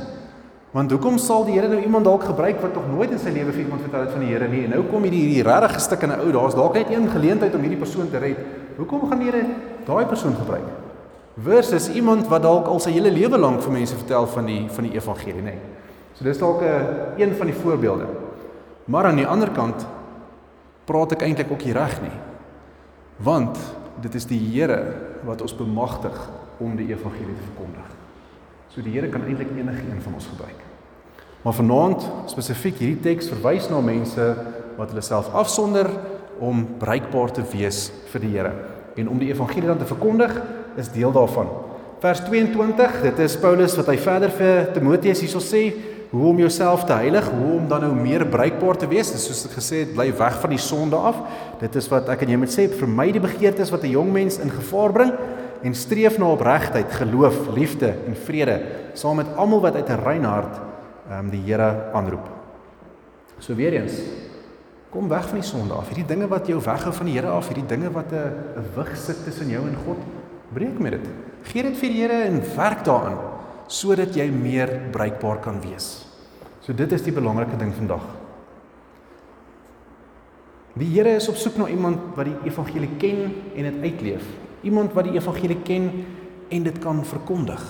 Want 0.75 0.91
hoekom 0.91 1.17
sal 1.19 1.45
die 1.47 1.55
Here 1.55 1.69
nou 1.71 1.79
iemand 1.79 2.07
dalk 2.07 2.23
gebruik 2.27 2.59
wat 2.63 2.75
nog 2.75 2.87
nooit 2.91 3.11
in 3.11 3.19
sy 3.19 3.31
lewe 3.31 3.51
vir 3.51 3.63
iemand 3.63 3.83
vertel 3.85 4.05
het 4.05 4.11
van 4.15 4.25
die 4.25 4.31
Here 4.31 4.47
nie 4.51 4.65
en 4.65 4.75
nou 4.75 4.83
kom 4.91 5.03
hierdie 5.07 5.23
hierdie 5.23 5.45
regte 5.47 5.79
stuk 5.83 6.03
in 6.03 6.11
'n 6.11 6.19
ou, 6.19 6.31
daar's 6.31 6.55
dalk 6.55 6.73
net 6.73 6.91
een 6.91 7.09
geleentheid 7.09 7.55
om 7.55 7.61
hierdie 7.61 7.79
persoon 7.79 8.09
te 8.11 8.17
red. 8.17 8.37
Hoekom 8.77 9.09
gaan 9.09 9.19
die 9.19 9.31
Here 9.31 9.45
daai 9.85 10.05
persoon 10.05 10.35
gebruik? 10.35 10.67
Versus 11.43 11.89
iemand 11.89 12.27
wat 12.27 12.43
dalk 12.43 12.67
al 12.67 12.79
sy 12.79 12.91
hele 12.91 13.11
lewe 13.11 13.37
lank 13.37 13.61
vir 13.61 13.71
mense 13.71 13.95
vertel 13.95 14.27
van 14.27 14.45
die 14.45 14.67
van 14.69 14.83
die 14.83 14.93
evangelie, 14.93 15.41
nê. 15.41 15.43
Nee. 15.43 15.59
So 16.13 16.23
dis 16.23 16.37
dalk 16.37 16.61
'n 16.61 16.65
een, 17.17 17.29
een 17.29 17.35
van 17.35 17.47
die 17.47 17.55
voorbeelde. 17.55 18.30
Maar 18.85 19.11
aan 19.11 19.21
die 19.21 19.27
ander 19.27 19.51
kant 19.53 19.85
praat 20.89 21.13
ek 21.15 21.25
eintlik 21.27 21.51
ook 21.51 21.65
nie 21.65 21.75
reg 21.75 21.99
nie. 22.01 22.17
Want 23.21 23.59
dit 24.01 24.15
is 24.17 24.25
die 24.25 24.39
Here 24.39 24.79
wat 25.27 25.41
ons 25.41 25.55
bemagtig 25.55 26.17
om 26.61 26.75
die 26.77 26.89
evangelie 26.89 27.35
te 27.35 27.47
verkondig. 27.51 27.87
So 28.73 28.81
die 28.81 28.93
Here 28.95 29.09
kan 29.11 29.25
eintlik 29.27 29.51
enige 29.53 29.85
een 29.85 30.01
van 30.01 30.17
ons 30.17 30.29
gebruik. 30.31 30.67
Maar 31.41 31.57
vanaand 31.57 32.05
spesifiek 32.29 32.77
hierdie 32.81 33.01
teks 33.01 33.29
verwys 33.31 33.69
na 33.69 33.81
mense 33.81 34.25
wat 34.77 34.91
hulle 34.91 35.05
self 35.05 35.31
afsonder 35.37 35.89
om 36.41 36.63
bruikbaar 36.81 37.33
te 37.33 37.45
wees 37.53 37.89
vir 38.13 38.25
die 38.25 38.35
Here 38.35 38.53
en 38.99 39.09
om 39.09 39.19
die 39.21 39.29
evangelie 39.31 39.69
dan 39.69 39.79
te 39.79 39.87
verkondig 39.89 40.33
is 40.79 40.91
deel 40.91 41.13
daarvan. 41.15 41.49
Vers 42.01 42.23
22, 42.25 43.01
dit 43.05 43.19
is 43.21 43.37
Paulus 43.37 43.75
wat 43.77 43.91
hy 43.91 43.97
verder 44.01 44.33
vir 44.33 44.71
Timoteus 44.73 45.21
hierso 45.21 45.41
sê 45.43 45.67
hoe 46.11 46.25
om 46.27 46.39
jouself 46.39 46.83
te 46.83 46.93
heilig, 46.93 47.29
hoe 47.29 47.53
om 47.55 47.67
dan 47.67 47.85
nou 47.85 47.93
meer 47.95 48.25
bruikbaar 48.27 48.77
te 48.77 48.87
wees. 48.91 49.13
Dis 49.13 49.29
soos 49.29 49.45
ek 49.47 49.55
gesê 49.55 49.85
het, 49.85 49.93
bly 49.95 50.09
weg 50.19 50.39
van 50.43 50.51
die 50.51 50.59
sonde 50.59 50.99
af. 50.99 51.21
Dit 51.61 51.77
is 51.79 51.87
wat 51.91 52.09
ek 52.11 52.25
en 52.25 52.33
jy 52.33 52.39
moet 52.41 52.51
sê, 52.51 52.67
vermy 52.67 53.07
die 53.15 53.23
begeertes 53.23 53.71
wat 53.71 53.85
'n 53.87 53.95
jong 53.95 54.11
mens 54.11 54.39
in 54.43 54.51
gevaar 54.51 54.91
bring 54.91 55.13
en 55.63 55.75
streef 55.75 56.17
na 56.17 56.25
opregtheid, 56.25 56.91
geloof, 56.91 57.55
liefde 57.55 57.93
en 58.07 58.15
vrede 58.15 58.61
saam 58.93 59.15
met 59.15 59.35
almal 59.37 59.61
wat 59.61 59.75
uit 59.75 59.89
'n 59.89 60.03
rein 60.03 60.23
hart 60.23 60.59
ehm 61.09 61.19
um, 61.19 61.29
die 61.29 61.41
Here 61.45 61.91
aanroep. 61.93 62.27
So 63.39 63.55
weer 63.55 63.73
eens, 63.73 63.93
kom 64.89 65.07
weg 65.07 65.27
van 65.27 65.39
die 65.39 65.47
sonde 65.47 65.73
af. 65.73 65.87
Hierdie 65.87 66.05
dinge 66.05 66.27
wat 66.27 66.47
jou 66.47 66.59
weghou 66.59 66.93
van 66.93 67.05
die 67.05 67.15
Here 67.15 67.27
af, 67.27 67.47
hierdie 67.47 67.67
dinge 67.67 67.91
wat 67.91 68.11
'n 68.11 68.59
'n 68.59 68.65
wig 68.75 68.97
sit 68.97 69.23
tussen 69.23 69.49
jou 69.49 69.63
en 69.67 69.77
God, 69.85 69.97
breek 70.53 70.79
met 70.79 70.91
dit. 70.91 71.07
Gee 71.43 71.63
dit 71.63 71.77
vir 71.77 71.89
die 71.89 72.01
Here 72.01 72.23
en 72.23 72.41
werk 72.55 72.83
daaraan 72.83 73.31
sodat 73.71 74.17
jy 74.19 74.27
meer 74.35 74.73
bruikbaar 74.91 75.39
kan 75.43 75.61
wees. 75.63 76.01
So 76.61 76.75
dit 76.75 76.91
is 76.91 77.05
die 77.05 77.13
belangrike 77.15 77.55
ding 77.59 77.71
vandag. 77.73 78.03
Die 80.75 80.87
Here 80.91 81.15
is 81.15 81.27
op 81.31 81.39
soek 81.39 81.57
na 81.59 81.67
iemand 81.71 82.13
wat 82.15 82.27
die 82.29 82.51
evangelie 82.51 82.91
ken 82.99 83.23
en 83.55 83.67
dit 83.67 83.79
uitleef. 83.87 84.27
Iemand 84.67 84.93
wat 84.95 85.07
die 85.07 85.15
evangelie 85.17 85.59
ken 85.67 85.89
en 86.51 86.67
dit 86.67 86.77
kan 86.83 87.01
verkondig. 87.07 87.63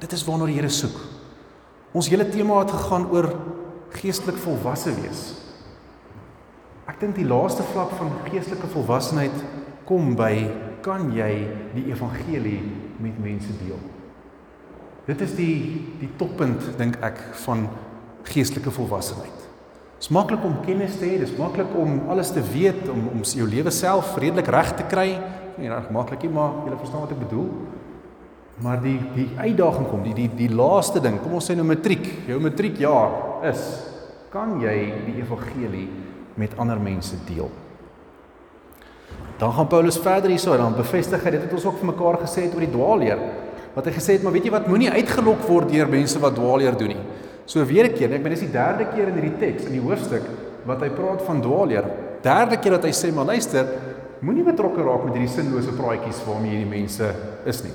Dit 0.00 0.12
is 0.12 0.24
waarna 0.28 0.48
die 0.48 0.58
Here 0.58 0.72
soek. 0.72 0.96
Ons 1.96 2.12
hele 2.12 2.28
tema 2.28 2.60
het 2.60 2.76
gegaan 2.76 3.08
oor 3.12 3.32
geestelik 3.96 4.38
volwasse 4.44 4.92
wees. 5.00 5.26
Ek 6.86 7.00
dink 7.00 7.16
die 7.16 7.26
laaste 7.26 7.64
vlak 7.72 7.96
van 7.98 8.12
geestelike 8.28 8.68
volwassenheid 8.70 9.44
kom 9.88 10.12
by 10.18 10.46
kan 10.84 11.08
jy 11.16 11.46
die 11.74 11.88
evangelie 11.90 12.60
met 13.02 13.16
mense 13.22 13.54
deel? 13.64 13.95
Dit 15.06 15.20
is 15.22 15.36
die 15.38 15.58
die 16.00 16.10
toppunt 16.18 16.64
dink 16.80 16.98
ek 17.06 17.20
van 17.44 17.68
geestelike 18.26 18.72
volwassenheid. 18.74 19.42
Dit 19.96 20.08
is 20.08 20.12
maklik 20.12 20.42
om 20.44 20.58
kennis 20.66 20.98
te 20.98 21.06
hê, 21.06 21.20
dit 21.20 21.28
is 21.28 21.38
maklik 21.38 21.70
om 21.78 22.00
alles 22.12 22.32
te 22.34 22.42
weet, 22.42 22.88
om 22.92 23.06
om 23.14 23.22
jou 23.22 23.46
lewe 23.48 23.70
self 23.70 24.16
redelik 24.20 24.50
reg 24.52 24.74
te 24.76 24.86
kry, 24.90 25.08
nie 25.56 25.70
reg 25.70 25.88
maklik 25.94 26.26
nie, 26.26 26.32
maar 26.34 26.66
jy 26.66 26.80
verstaan 26.80 27.06
wat 27.06 27.14
ek 27.14 27.22
bedoel. 27.22 27.46
Maar 28.64 28.80
die 28.82 28.96
die 29.14 29.28
uitdaging 29.36 29.86
kom, 29.92 30.02
die 30.04 30.16
die 30.16 30.30
die 30.36 30.50
laaste 30.52 31.00
ding, 31.04 31.20
kom 31.22 31.38
ons 31.38 31.46
sê 31.48 31.56
nou 31.56 31.68
matriek. 31.68 32.04
Jou 32.26 32.40
matriekjaar 32.42 33.46
is 33.52 33.62
kan 34.32 34.58
jy 34.60 34.76
die 35.06 35.20
evangelie 35.22 35.86
met 36.36 36.58
ander 36.60 36.82
mense 36.82 37.16
deel? 37.28 37.48
Dan 39.38 39.52
gaan 39.52 39.68
Paulus 39.68 39.98
verder 40.00 40.32
hierso 40.32 40.54
en 40.56 40.64
dan 40.64 40.76
bevestig 40.76 41.22
hy 41.24 41.30
dit 41.34 41.42
wat 41.44 41.56
ons 41.58 41.66
ook 41.68 41.78
vir 41.82 41.92
mekaar 41.92 42.18
gesê 42.24 42.46
het 42.46 42.56
oor 42.56 42.64
die 42.64 42.72
dwaalleer. 42.72 43.20
Wat 43.76 43.86
hy 43.86 43.92
gesê 43.92 44.16
het, 44.16 44.24
maar 44.24 44.32
weet 44.32 44.48
jy 44.48 44.54
wat, 44.54 44.68
moenie 44.72 44.90
uitgelok 44.90 45.44
word 45.46 45.70
deur 45.70 45.88
mense 45.92 46.18
wat 46.18 46.34
dwaalleer 46.34 46.78
doen 46.80 46.94
nie. 46.96 47.02
So 47.46 47.64
weer 47.64 47.86
'n 47.86 47.94
keer, 47.94 48.12
ek 48.12 48.22
bedoel 48.22 48.38
dis 48.38 48.48
die 48.48 48.56
derde 48.56 48.86
keer 48.94 49.08
in 49.08 49.20
hierdie 49.20 49.38
teks 49.38 49.66
in 49.66 49.72
die 49.72 49.84
hoofstuk 49.84 50.22
wat 50.64 50.80
hy 50.80 50.88
praat 50.88 51.22
van 51.22 51.42
dwaalleer. 51.42 51.84
Derde 52.22 52.56
keer 52.56 52.72
wat 52.72 52.84
hy 52.84 52.90
sê, 52.90 53.12
maar 53.12 53.26
luister, 53.26 53.66
Moenie 54.24 54.46
betrokke 54.46 54.80
raak 54.84 55.04
met 55.04 55.18
hierdie 55.18 55.32
sinlose 55.32 55.74
praatjies 55.76 56.22
waarmee 56.24 56.54
hierdie 56.54 56.70
mense 56.70 57.10
is 57.48 57.60
nie. 57.66 57.74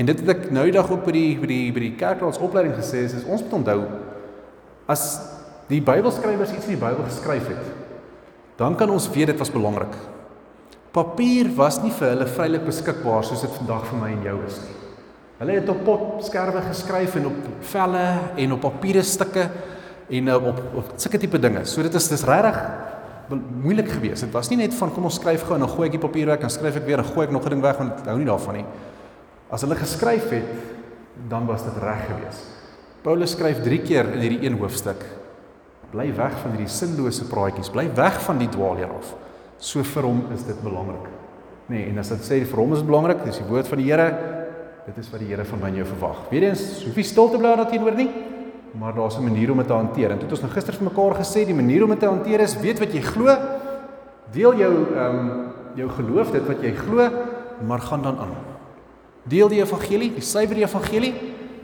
En 0.00 0.08
dit 0.08 0.22
het 0.22 0.30
ek 0.32 0.46
nou 0.54 0.64
die 0.66 0.74
dag 0.74 0.88
ook 0.90 1.04
by 1.04 1.12
die 1.14 1.28
by 1.38 1.50
die 1.50 1.66
by 1.74 1.82
die 1.84 1.92
kerkraad 2.00 2.40
opleiding 2.42 2.72
gesê 2.78 3.04
is 3.04 3.26
ons 3.28 3.44
moet 3.44 3.58
onthou 3.60 3.78
as 4.90 5.04
die 5.68 5.82
Bybelskrywers 5.84 6.54
iets 6.56 6.66
in 6.68 6.74
die 6.74 6.80
Bybel 6.80 7.04
geskryf 7.06 7.46
het, 7.52 7.68
dan 8.60 8.76
kan 8.76 8.90
ons 8.92 9.06
weet 9.12 9.32
dit 9.32 9.38
was 9.40 9.52
belangrik. 9.52 9.94
Papier 10.94 11.48
was 11.56 11.78
nie 11.82 11.92
vir 11.92 12.12
hulle 12.12 12.26
vrylik 12.30 12.66
beskikbaar 12.66 13.24
soos 13.26 13.44
dit 13.44 13.60
vandag 13.60 13.86
vir 13.90 14.00
my 14.00 14.10
en 14.16 14.26
jou 14.28 14.40
is 14.48 14.58
nie. 14.64 14.83
Hulle 15.38 15.58
het 15.58 15.68
op 15.68 15.80
potskerwe 15.84 16.62
geskryf 16.68 17.16
en 17.18 17.26
op 17.26 17.46
velle 17.60 18.04
en 18.38 18.52
op 18.54 18.60
papiere 18.60 19.02
stukke 19.02 19.48
en 20.08 20.34
op 20.34 20.46
op, 20.52 20.60
op 20.74 20.92
sulke 20.96 21.18
tipe 21.18 21.38
dinge. 21.38 21.64
So 21.66 21.82
dit 21.82 21.94
is 21.94 22.08
dis 22.08 22.24
regtig 22.28 22.60
moeilik 23.62 23.88
geweest. 23.88 24.26
Dit 24.26 24.32
was 24.32 24.50
nie 24.52 24.60
net 24.60 24.74
van 24.76 24.92
kom 24.92 25.08
ons 25.08 25.16
skryf 25.18 25.46
gou 25.48 25.56
en 25.56 25.64
dan 25.64 25.72
gooi 25.72 25.88
ek 25.88 25.96
die 25.96 26.02
papier 26.02 26.28
weg 26.28 26.44
en 26.44 26.52
skryf 26.52 26.76
ek 26.78 26.86
weer 26.86 27.00
en 27.02 27.08
gooi 27.08 27.26
ek 27.26 27.32
nog 27.32 27.46
'n 27.46 27.50
ding 27.50 27.62
weg 27.62 27.78
want 27.78 28.00
ek 28.00 28.06
hou 28.06 28.18
nie 28.18 28.28
daarvan 28.28 28.54
nie. 28.54 28.64
As 29.50 29.62
hulle 29.62 29.74
geskryf 29.74 30.30
het, 30.30 30.44
dan 31.28 31.46
was 31.46 31.64
dit 31.64 31.82
reg 31.82 32.06
geweest. 32.06 32.44
Paulus 33.02 33.30
skryf 33.30 33.62
3 33.62 33.82
keer 33.82 34.12
in 34.12 34.20
hierdie 34.20 34.46
een 34.46 34.58
hoofstuk. 34.58 35.04
Bly 35.90 36.14
weg 36.16 36.32
van 36.42 36.50
hierdie 36.50 36.68
sinlose 36.68 37.24
praatjies, 37.24 37.70
bly 37.70 37.88
weg 37.94 38.20
van 38.22 38.38
die 38.38 38.48
dwaalleer 38.48 38.90
af. 38.90 39.14
So 39.58 39.82
vir 39.82 40.02
hom 40.02 40.24
is 40.32 40.42
dit 40.42 40.62
belangrik. 40.62 41.08
Nee, 41.66 41.88
en 41.88 41.98
as 41.98 42.08
dit 42.08 42.20
sê 42.20 42.44
vir 42.44 42.58
hom 42.58 42.72
is 42.72 42.78
dit 42.78 42.86
belangrik, 42.86 43.24
dis 43.24 43.38
die 43.38 43.46
woord 43.48 43.68
van 43.68 43.78
die 43.78 43.92
Here. 43.92 44.43
Dit 44.86 44.98
is 44.98 45.10
wat 45.10 45.20
die 45.20 45.28
Here 45.28 45.44
van 45.44 45.60
my 45.60 45.68
en 45.68 45.74
jou 45.74 45.86
verwag. 45.86 46.28
Weerens, 46.30 46.84
hoef 46.84 46.96
jy 46.96 47.02
stil 47.02 47.30
te 47.30 47.38
bly 47.38 47.56
daarteenoor 47.56 47.94
nie 47.96 48.10
maar 48.78 48.94
daar's 48.94 49.18
'n 49.18 49.22
manier 49.22 49.50
om 49.50 49.56
dit 49.56 49.66
te 49.66 49.72
hanteer. 49.72 50.10
En 50.10 50.18
toe 50.18 50.28
het 50.28 50.30
ons 50.30 50.40
nou 50.40 50.52
gister 50.52 50.74
vir 50.74 50.84
mekaar 50.84 51.14
gesê 51.14 51.44
die 51.44 51.54
manier 51.54 51.82
om 51.82 51.90
dit 51.90 52.00
te 52.00 52.06
hanteer 52.06 52.40
is 52.40 52.60
weet 52.60 52.78
wat 52.78 52.92
jy 52.92 53.00
glo. 53.00 53.36
Deel 54.32 54.54
jou 54.56 54.74
ehm 54.96 55.18
um, 55.18 55.52
jou 55.74 55.88
geloof, 55.88 56.30
dit 56.30 56.46
wat 56.46 56.62
jy 56.62 56.72
glo, 56.72 57.10
maar 57.66 57.80
gaan 57.80 58.02
dan 58.02 58.18
aan. 58.18 58.34
Deel 59.22 59.48
die 59.48 59.60
evangelie, 59.60 60.12
die 60.14 60.22
suiwer 60.22 60.56
evangelie, 60.56 61.14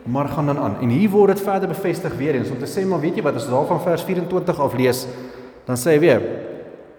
maar 0.03 0.29
gaan 0.29 0.47
dan 0.47 0.59
aan. 0.59 0.77
En 0.81 0.89
hier 0.89 1.11
word 1.11 1.37
dit 1.37 1.41
verder 1.41 1.69
bevestig 1.69 2.17
weer 2.17 2.35
eens 2.35 2.51
om 2.51 2.59
te 2.59 2.67
sê 2.67 2.87
maar 2.87 3.01
weet 3.01 3.17
jy 3.17 3.23
wat 3.23 3.35
as 3.35 3.43
ons 3.43 3.53
daarvan 3.53 3.81
vers 3.81 4.03
24 4.03 4.61
af 4.61 4.75
lees, 4.75 5.07
dan 5.65 5.77
sê 5.77 5.91
hy 5.91 5.99
weer 5.99 6.23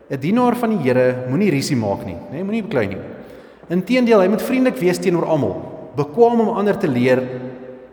'n 0.10 0.20
dienaar 0.20 0.56
van 0.56 0.70
die 0.70 0.78
Here 0.78 1.26
moenie 1.30 1.50
risie 1.50 1.78
maak 1.78 2.06
nie, 2.06 2.16
nê, 2.16 2.32
nee, 2.32 2.44
moenie 2.44 2.64
beklei 2.64 2.88
nie. 2.88 2.98
Inteendeel, 3.70 4.20
hy 4.20 4.28
moet 4.28 4.42
vriendelik 4.42 4.78
wees 4.78 4.98
teenoor 4.98 5.26
almal, 5.26 5.71
bekwam 5.96 6.40
om 6.40 6.58
ander 6.58 6.78
te 6.78 6.88
leer 6.88 7.22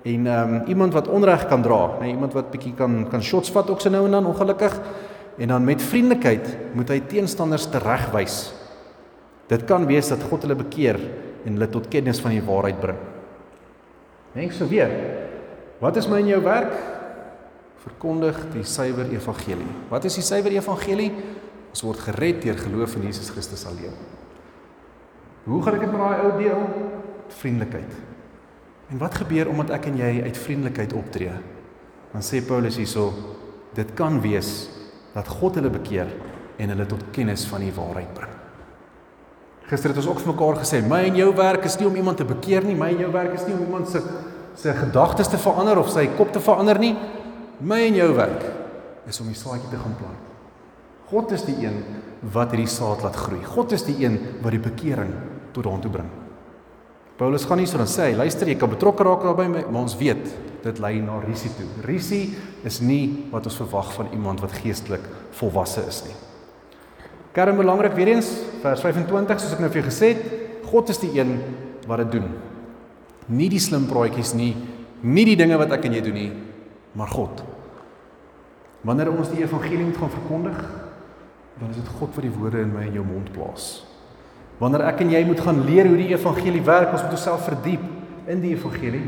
en 0.03 0.27
ehm 0.27 0.55
um, 0.55 0.63
iemand 0.67 0.95
wat 0.95 1.09
onreg 1.09 1.47
kan 1.49 1.63
dra, 1.63 1.99
nee, 2.01 2.13
iemand 2.15 2.33
wat 2.33 2.51
bietjie 2.51 2.75
kan 2.75 3.07
kan 3.11 3.23
shots 3.23 3.51
vat 3.51 3.71
ook 3.71 3.81
se 3.81 3.91
nou 3.91 4.05
en 4.07 4.17
dan 4.19 4.27
ongelukkig 4.27 4.81
en 5.39 5.49
dan 5.49 5.65
met 5.65 5.83
vriendelikheid 5.83 6.57
moet 6.75 6.89
hy 6.89 7.01
teenstanders 7.01 7.69
teregwys. 7.71 8.39
Dit 9.49 9.65
kan 9.65 9.87
wees 9.87 10.09
dat 10.09 10.23
God 10.31 10.43
hulle 10.45 10.59
bekeer 10.59 10.99
en 11.45 11.55
hulle 11.57 11.69
tot 11.71 11.89
kennis 11.89 12.21
van 12.21 12.35
die 12.35 12.43
waarheid 12.45 12.81
bring. 12.81 12.99
Dink 14.35 14.53
so 14.53 14.69
weer. 14.69 14.93
Wat 15.81 15.97
is 15.97 16.09
my 16.11 16.19
en 16.21 16.33
jou 16.33 16.41
werk? 16.43 16.75
Verkondig 17.85 18.39
die 18.53 18.65
suiwer 18.67 19.09
evangelie. 19.15 19.71
Wat 19.89 20.05
is 20.05 20.19
die 20.19 20.27
suiwer 20.27 20.53
evangelie? 20.53 21.13
Ons 21.71 21.85
word 21.87 22.03
gered 22.09 22.43
deur 22.43 22.59
geloof 22.59 22.97
in 22.99 23.07
Jesus 23.09 23.31
Christus 23.31 23.65
alleen. 23.71 23.95
Hoe 25.47 25.63
gaan 25.63 25.79
ek 25.79 25.87
dit 25.87 25.93
met 25.95 26.03
daai 26.03 26.25
ou 26.27 26.33
deel? 26.41 26.65
Vriendelikheid. 27.29 27.93
En 28.89 28.99
wat 28.99 29.21
gebeur 29.21 29.51
omdat 29.53 29.75
ek 29.77 29.91
en 29.91 30.01
jy 30.01 30.13
uit 30.25 30.41
vriendelikheid 30.41 30.95
optree? 30.97 31.35
Dan 32.13 32.25
sê 32.25 32.41
Paulus 32.45 32.79
hierso, 32.81 33.11
dit 33.77 33.91
kan 33.95 34.17
wees 34.25 34.69
dat 35.15 35.29
God 35.29 35.59
hulle 35.61 35.71
bekeer 35.73 36.09
en 36.59 36.73
hulle 36.73 36.87
tot 36.89 37.11
kennis 37.13 37.45
van 37.51 37.63
die 37.63 37.75
waarheid 37.75 38.15
bring. 38.17 38.33
Gister 39.69 39.93
het 39.93 40.01
ons 40.01 40.09
ook 40.09 40.23
vir 40.23 40.33
mekaar 40.33 40.63
gesê, 40.63 40.81
my 40.81 41.03
en 41.11 41.19
jou 41.21 41.29
werk 41.37 41.67
is 41.69 41.77
nie 41.77 41.87
om 41.91 41.97
iemand 42.01 42.17
te 42.23 42.27
bekeer 42.29 42.65
nie, 42.65 42.77
my 42.79 42.89
en 42.95 43.03
jou 43.05 43.11
werk 43.13 43.35
is 43.37 43.45
nie 43.45 43.57
om 43.57 43.67
iemand 43.67 43.91
se 43.93 44.01
se 44.59 44.73
gedagtes 44.75 45.29
te 45.31 45.39
verander 45.39 45.79
of 45.79 45.91
sy 45.93 46.09
kop 46.19 46.33
te 46.35 46.41
verander 46.43 46.81
nie. 46.83 46.97
My 47.63 47.79
en 47.87 47.95
jou 47.95 48.09
werk 48.17 48.43
is 49.07 49.21
om 49.23 49.29
die 49.31 49.39
saadjie 49.39 49.71
te 49.71 49.79
gaan 49.79 49.95
plant. 49.99 50.33
God 51.09 51.33
is 51.37 51.45
die 51.47 51.57
een 51.63 51.79
wat 52.35 52.53
hierdie 52.53 52.71
saad 52.71 53.05
laat 53.07 53.17
groei. 53.17 53.39
God 53.47 53.73
is 53.77 53.87
die 53.87 53.97
een 54.03 54.19
wat 54.43 54.53
die 54.57 54.63
bekering 54.63 55.13
tot 55.55 55.69
daartoe 55.69 55.93
bring. 55.95 56.11
Paulus 57.19 57.43
gaan 57.51 57.59
nie 57.59 57.67
so 57.67 57.81
dan 57.81 57.91
sê 57.91 58.13
hy, 58.13 58.19
luister 58.19 58.47
jy 58.47 58.55
kan 58.61 58.71
betrokke 58.71 59.03
raak 59.03 59.25
daarbey, 59.27 59.49
maar 59.51 59.83
ons 59.83 59.97
weet 59.99 60.23
dit 60.63 60.81
lei 60.83 61.01
na 61.03 61.17
risiko. 61.25 61.67
Risie 61.83 62.37
is 62.67 62.79
nie 62.79 63.27
wat 63.33 63.49
ons 63.51 63.59
verwag 63.59 63.91
van 63.97 64.13
iemand 64.15 64.43
wat 64.45 64.55
geestelik 64.61 65.03
volwasse 65.41 65.83
is 65.91 66.05
nie. 66.07 66.15
Kern 67.35 67.59
belangrik 67.59 67.97
weer 67.99 68.13
eens 68.15 68.31
vers 68.63 68.85
25 68.87 69.43
soos 69.43 69.57
ek 69.57 69.65
nou 69.65 69.71
vir 69.73 69.83
jou 69.83 69.89
gesê 69.91 70.13
het, 70.15 70.23
God 70.71 70.95
is 70.95 71.03
die 71.03 71.11
een 71.19 71.35
wat 71.91 72.05
dit 72.05 72.19
doen. 72.19 72.31
Nie 73.35 73.51
die 73.51 73.63
slim 73.63 73.91
praatjies 73.91 74.37
nie, 74.39 74.53
nie 75.03 75.27
die 75.27 75.37
dinge 75.39 75.59
wat 75.59 75.75
ek 75.75 75.91
en 75.91 75.99
jy 75.99 76.05
doen 76.07 76.19
nie, 76.19 76.31
maar 76.95 77.11
God. 77.11 77.43
Wanneer 78.87 79.11
ons 79.11 79.35
die 79.35 79.43
evangelie 79.43 79.89
moet 79.89 79.99
gaan 79.99 80.15
verkondig, 80.15 80.65
dan 81.59 81.75
is 81.75 81.83
dit 81.83 81.95
God 81.99 82.15
wat 82.15 82.27
die 82.31 82.35
woorde 82.39 82.63
in 82.63 82.75
my 82.79 82.87
en 82.87 82.99
jou 83.01 83.07
mond 83.07 83.35
plaas. 83.35 83.88
Wanneer 84.59 84.89
ek 84.89 85.05
en 85.05 85.13
jy 85.15 85.23
moet 85.27 85.41
gaan 85.41 85.63
leer 85.65 85.87
hoe 85.87 85.97
die 85.97 86.11
evangelie 86.11 86.63
werk, 86.67 86.93
ons 86.93 87.03
moet 87.03 87.15
onsself 87.15 87.45
verdiep 87.47 87.85
in 88.27 88.41
die 88.43 88.57
evangelie. 88.57 89.05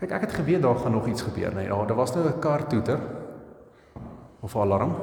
Kyk, 0.00 0.10
ek 0.16 0.26
het 0.26 0.34
geweet 0.40 0.62
daar 0.64 0.80
gaan 0.80 0.96
nog 0.96 1.06
iets 1.06 1.22
gebeur, 1.22 1.54
nee, 1.54 1.68
daar 1.68 1.96
was 1.96 2.14
nou 2.14 2.26
'n 2.26 2.40
kar 2.40 2.66
toeter 2.66 2.98
of 4.40 4.56
alarm. 4.56 4.94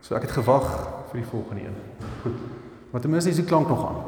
So 0.00 0.14
ek 0.14 0.22
het 0.22 0.30
gewag 0.30 0.88
vir 1.10 1.20
die 1.20 1.28
volgende 1.28 1.64
een. 1.64 1.76
Goed. 2.22 2.38
Maar 2.90 3.00
ten 3.00 3.10
minste 3.10 3.30
is 3.30 3.36
die 3.36 3.44
klank 3.44 3.68
nog 3.68 3.88
aan. 3.88 4.04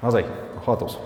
Haas 0.00 0.14
hy, 0.14 0.24
gaan 0.64 0.80
ons. 0.80 0.98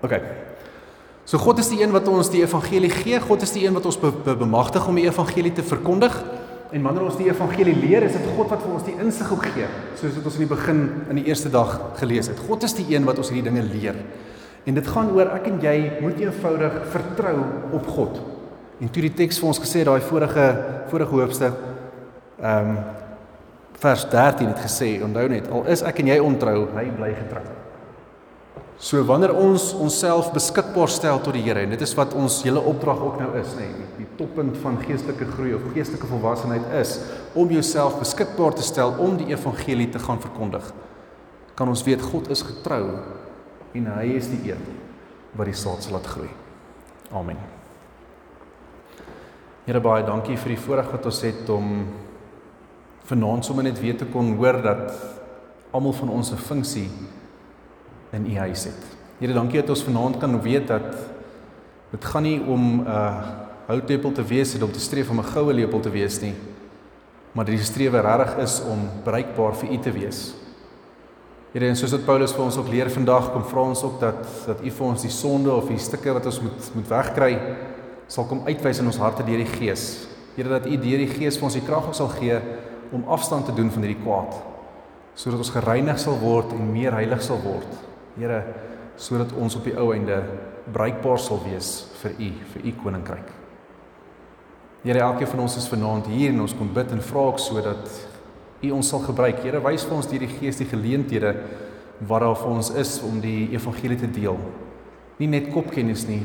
OK. 0.00 0.45
So 1.26 1.40
God 1.42 1.58
is 1.58 1.66
die 1.72 1.80
een 1.82 1.90
wat 1.90 2.06
ons 2.06 2.28
die 2.30 2.44
evangelie 2.44 2.92
gee. 2.92 3.18
God 3.18 3.42
is 3.42 3.50
die 3.50 3.64
een 3.66 3.74
wat 3.74 3.86
ons 3.90 3.96
be 3.98 4.12
be 4.14 4.36
bemagtig 4.38 4.84
om 4.86 4.94
die 4.94 5.08
evangelie 5.08 5.50
te 5.52 5.64
verkondig. 5.66 6.14
En 6.70 6.84
wanneer 6.86 7.06
ons 7.08 7.18
die 7.18 7.26
evangelie 7.26 7.74
leer, 7.74 8.06
is 8.06 8.14
dit 8.14 8.28
God 8.36 8.52
wat 8.52 8.62
vir 8.62 8.74
ons 8.76 8.86
die 8.86 8.94
insig 9.02 9.32
ook 9.34 9.48
gee, 9.54 9.66
soos 9.98 10.14
wat 10.18 10.28
ons 10.30 10.38
in 10.38 10.44
die 10.44 10.50
begin 10.50 10.80
in 11.10 11.20
die 11.20 11.26
eerste 11.26 11.50
dag 11.50 11.74
gelees 11.98 12.30
het. 12.30 12.42
God 12.46 12.62
is 12.66 12.76
die 12.78 12.86
een 12.94 13.06
wat 13.06 13.18
ons 13.22 13.32
hierdie 13.34 13.50
dinge 13.50 13.66
leer. 13.72 13.98
En 14.66 14.78
dit 14.78 14.92
gaan 14.94 15.10
oor 15.14 15.30
ek 15.34 15.50
en 15.50 15.58
jy 15.62 15.76
moet 16.02 16.22
eenvoudig 16.22 16.78
vertrou 16.94 17.36
op 17.78 17.90
God. 17.98 18.22
En 18.82 18.90
toe 18.92 19.06
die 19.08 19.14
teks 19.18 19.42
vir 19.42 19.50
ons 19.50 19.62
gesê 19.62 19.82
daai 19.86 20.02
vorige 20.06 20.46
vorige 20.92 21.18
hoofstuk 21.18 21.58
ehm 22.38 22.70
um, 22.76 22.78
vers 23.76 24.06
13 24.08 24.48
het 24.54 24.62
gesê, 24.64 24.94
onthou 25.04 25.26
net, 25.28 25.50
al 25.52 25.66
is 25.68 25.82
ek 25.84 26.00
en 26.00 26.14
jy 26.14 26.16
ontrou, 26.24 26.62
hy 26.78 26.86
bly 26.96 27.12
getrou. 27.18 27.55
So 28.76 29.00
wanneer 29.08 29.32
ons 29.32 29.70
onsself 29.72 30.28
beskikbaar 30.34 30.90
stel 30.92 31.20
tot 31.24 31.32
die 31.32 31.42
Here 31.46 31.62
en 31.64 31.72
dit 31.72 31.80
is 31.80 31.94
wat 31.96 32.12
ons 32.18 32.42
hele 32.44 32.60
opdrag 32.60 33.00
ook 33.00 33.16
nou 33.22 33.30
is, 33.40 33.54
nê, 33.56 33.70
nee, 33.72 33.86
die 34.02 34.08
toppunt 34.18 34.58
van 34.60 34.76
geestelike 34.82 35.30
groei 35.30 35.54
of 35.56 35.64
geestelike 35.72 36.08
volwassenheid 36.10 36.66
is 36.76 36.98
om 37.32 37.48
jouself 37.54 37.96
beskikbaar 38.02 38.52
te 38.58 38.66
stel 38.66 38.92
om 39.00 39.16
die 39.16 39.30
evangelie 39.32 39.88
te 39.94 40.02
gaan 40.02 40.20
verkondig. 40.20 40.68
Kan 41.56 41.72
ons 41.72 41.86
weet 41.88 42.04
God 42.04 42.28
is 42.28 42.44
getrou 42.44 42.82
en 43.76 43.88
hy 43.96 44.10
is 44.18 44.28
die 44.28 44.52
een 44.52 44.68
wat 45.36 45.48
die 45.48 45.56
saad 45.56 45.84
sal 45.84 45.96
laat 45.96 46.12
groei. 46.12 46.28
Amen. 47.16 47.40
Here 49.64 49.80
baie 49.80 50.04
dankie 50.04 50.36
vir 50.36 50.52
die 50.52 50.60
voorreg 50.60 50.92
wat 50.92 51.08
ons 51.08 51.24
het 51.24 51.48
om 51.50 51.86
vanaand 53.08 53.48
sommer 53.48 53.64
net 53.64 53.80
weer 53.80 53.96
te 53.96 54.08
kon 54.12 54.34
hoor 54.36 54.60
dat 54.60 54.90
almal 55.72 55.96
van 55.96 56.12
ons 56.12 56.32
'n 56.32 56.44
funksie 56.44 56.90
in 58.12 58.30
u 58.30 58.36
huis 58.36 58.64
het. 58.64 58.82
Here 59.18 59.32
dankie 59.32 59.60
dat 59.60 59.70
ons 59.70 59.82
vanaand 59.82 60.18
kan 60.18 60.40
weet 60.42 60.66
dat 60.66 60.96
dit 61.90 62.04
gaan 62.04 62.22
nie 62.22 62.40
om 62.40 62.80
'n 62.80 62.86
uh, 62.86 63.22
houtlepel 63.66 64.12
te 64.12 64.24
wees 64.24 64.54
en 64.54 64.62
om 64.62 64.72
te 64.72 64.80
streef 64.80 65.10
om 65.10 65.18
'n 65.18 65.32
goue 65.32 65.52
lepel 65.52 65.80
te 65.80 65.90
wees 65.90 66.20
nie, 66.20 66.34
maar 67.32 67.44
die 67.44 67.58
strewe 67.58 68.00
regtig 68.00 68.36
is 68.36 68.62
om 68.62 68.88
bruikbaar 69.04 69.54
vir 69.54 69.70
u 69.70 69.78
te 69.78 69.92
wees 69.92 70.34
Here 71.56 71.70
en 71.72 71.76
soos 71.78 71.94
wat 71.94 72.02
Paulus 72.04 72.34
vir 72.36 72.42
ons 72.44 72.56
ook 72.60 72.66
leer 72.68 72.90
vandag, 72.92 73.30
kom 73.32 73.44
vra 73.48 73.62
ons 73.70 73.80
ook 73.86 73.94
dat 73.96 74.18
dat 74.44 74.58
U 74.60 74.70
vir 74.76 74.84
ons 74.84 75.04
die 75.06 75.12
sonde 75.14 75.48
of 75.48 75.70
die 75.72 75.78
stukke 75.80 76.12
wat 76.12 76.26
ons 76.28 76.40
moet 76.44 76.66
moet 76.76 76.90
wegkry 76.90 77.30
sal 78.12 78.26
kom 78.28 78.42
uitwys 78.44 78.82
in 78.82 78.90
ons 78.90 78.98
harte 79.00 79.24
deur 79.24 79.40
die 79.40 79.48
Gees. 79.48 79.86
Here 80.34 80.52
dat 80.52 80.68
U 80.68 80.76
deur 80.76 81.00
die 81.00 81.08
Gees 81.08 81.38
vir 81.40 81.48
ons 81.48 81.56
die 81.56 81.64
krag 81.64 81.88
sal 81.96 82.10
gee 82.12 82.36
om 82.92 83.08
afstand 83.08 83.48
te 83.48 83.54
doen 83.56 83.72
van 83.72 83.86
hierdie 83.86 84.02
kwaad 84.02 84.36
sodat 85.16 85.40
ons 85.40 85.54
gereinig 85.54 85.96
sal 85.96 86.20
word 86.20 86.52
en 86.52 86.68
meer 86.74 86.92
heilig 86.92 87.24
sal 87.24 87.40
word. 87.40 87.70
Here, 88.16 88.40
sodat 88.96 89.34
ons 89.36 89.58
op 89.58 89.66
die 89.68 89.74
ou 89.76 89.90
einde 89.92 90.22
bruikbaar 90.72 91.20
sal 91.20 91.42
wees 91.44 91.84
vir 92.00 92.14
U, 92.16 92.30
vir 92.54 92.64
U 92.64 92.72
koninkryk. 92.80 93.28
Here, 94.86 95.02
elkeen 95.04 95.28
van 95.34 95.42
ons 95.44 95.56
is 95.60 95.68
vanaand 95.68 96.08
hier 96.08 96.32
en 96.32 96.44
ons 96.46 96.54
kom 96.56 96.70
bid 96.72 96.94
en 96.94 97.02
vra 97.04 97.26
ook 97.28 97.42
sodat 97.42 97.90
U 98.64 98.70
ons 98.72 98.88
sal 98.88 99.02
gebruik. 99.04 99.42
Here, 99.44 99.60
wys 99.60 99.84
vir 99.84 99.98
ons 99.98 100.08
deur 100.08 100.24
die 100.24 100.32
Gees 100.38 100.60
die 100.62 100.68
geleenthede 100.70 101.34
wat 102.08 102.24
daar 102.24 102.36
vir 102.40 102.52
ons 102.52 102.72
is 102.76 102.96
om 103.04 103.20
die 103.20 103.50
evangelie 103.52 103.98
te 104.00 104.08
deel. 104.08 104.40
Nie 105.20 105.28
net 105.32 105.52
kopkennis 105.52 106.06
nie, 106.08 106.22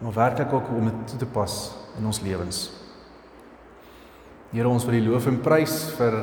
maar 0.00 0.16
werklik 0.16 0.52
ook 0.52 0.68
om 0.72 0.90
dit 0.90 1.02
toe 1.12 1.22
te 1.24 1.28
pas 1.32 1.56
in 1.96 2.08
ons 2.08 2.20
lewens. 2.24 2.66
Here, 4.52 4.68
ons 4.68 4.84
wil 4.84 5.00
U 5.00 5.02
loof 5.08 5.30
en 5.32 5.40
prys 5.40 5.80
vir 5.96 6.20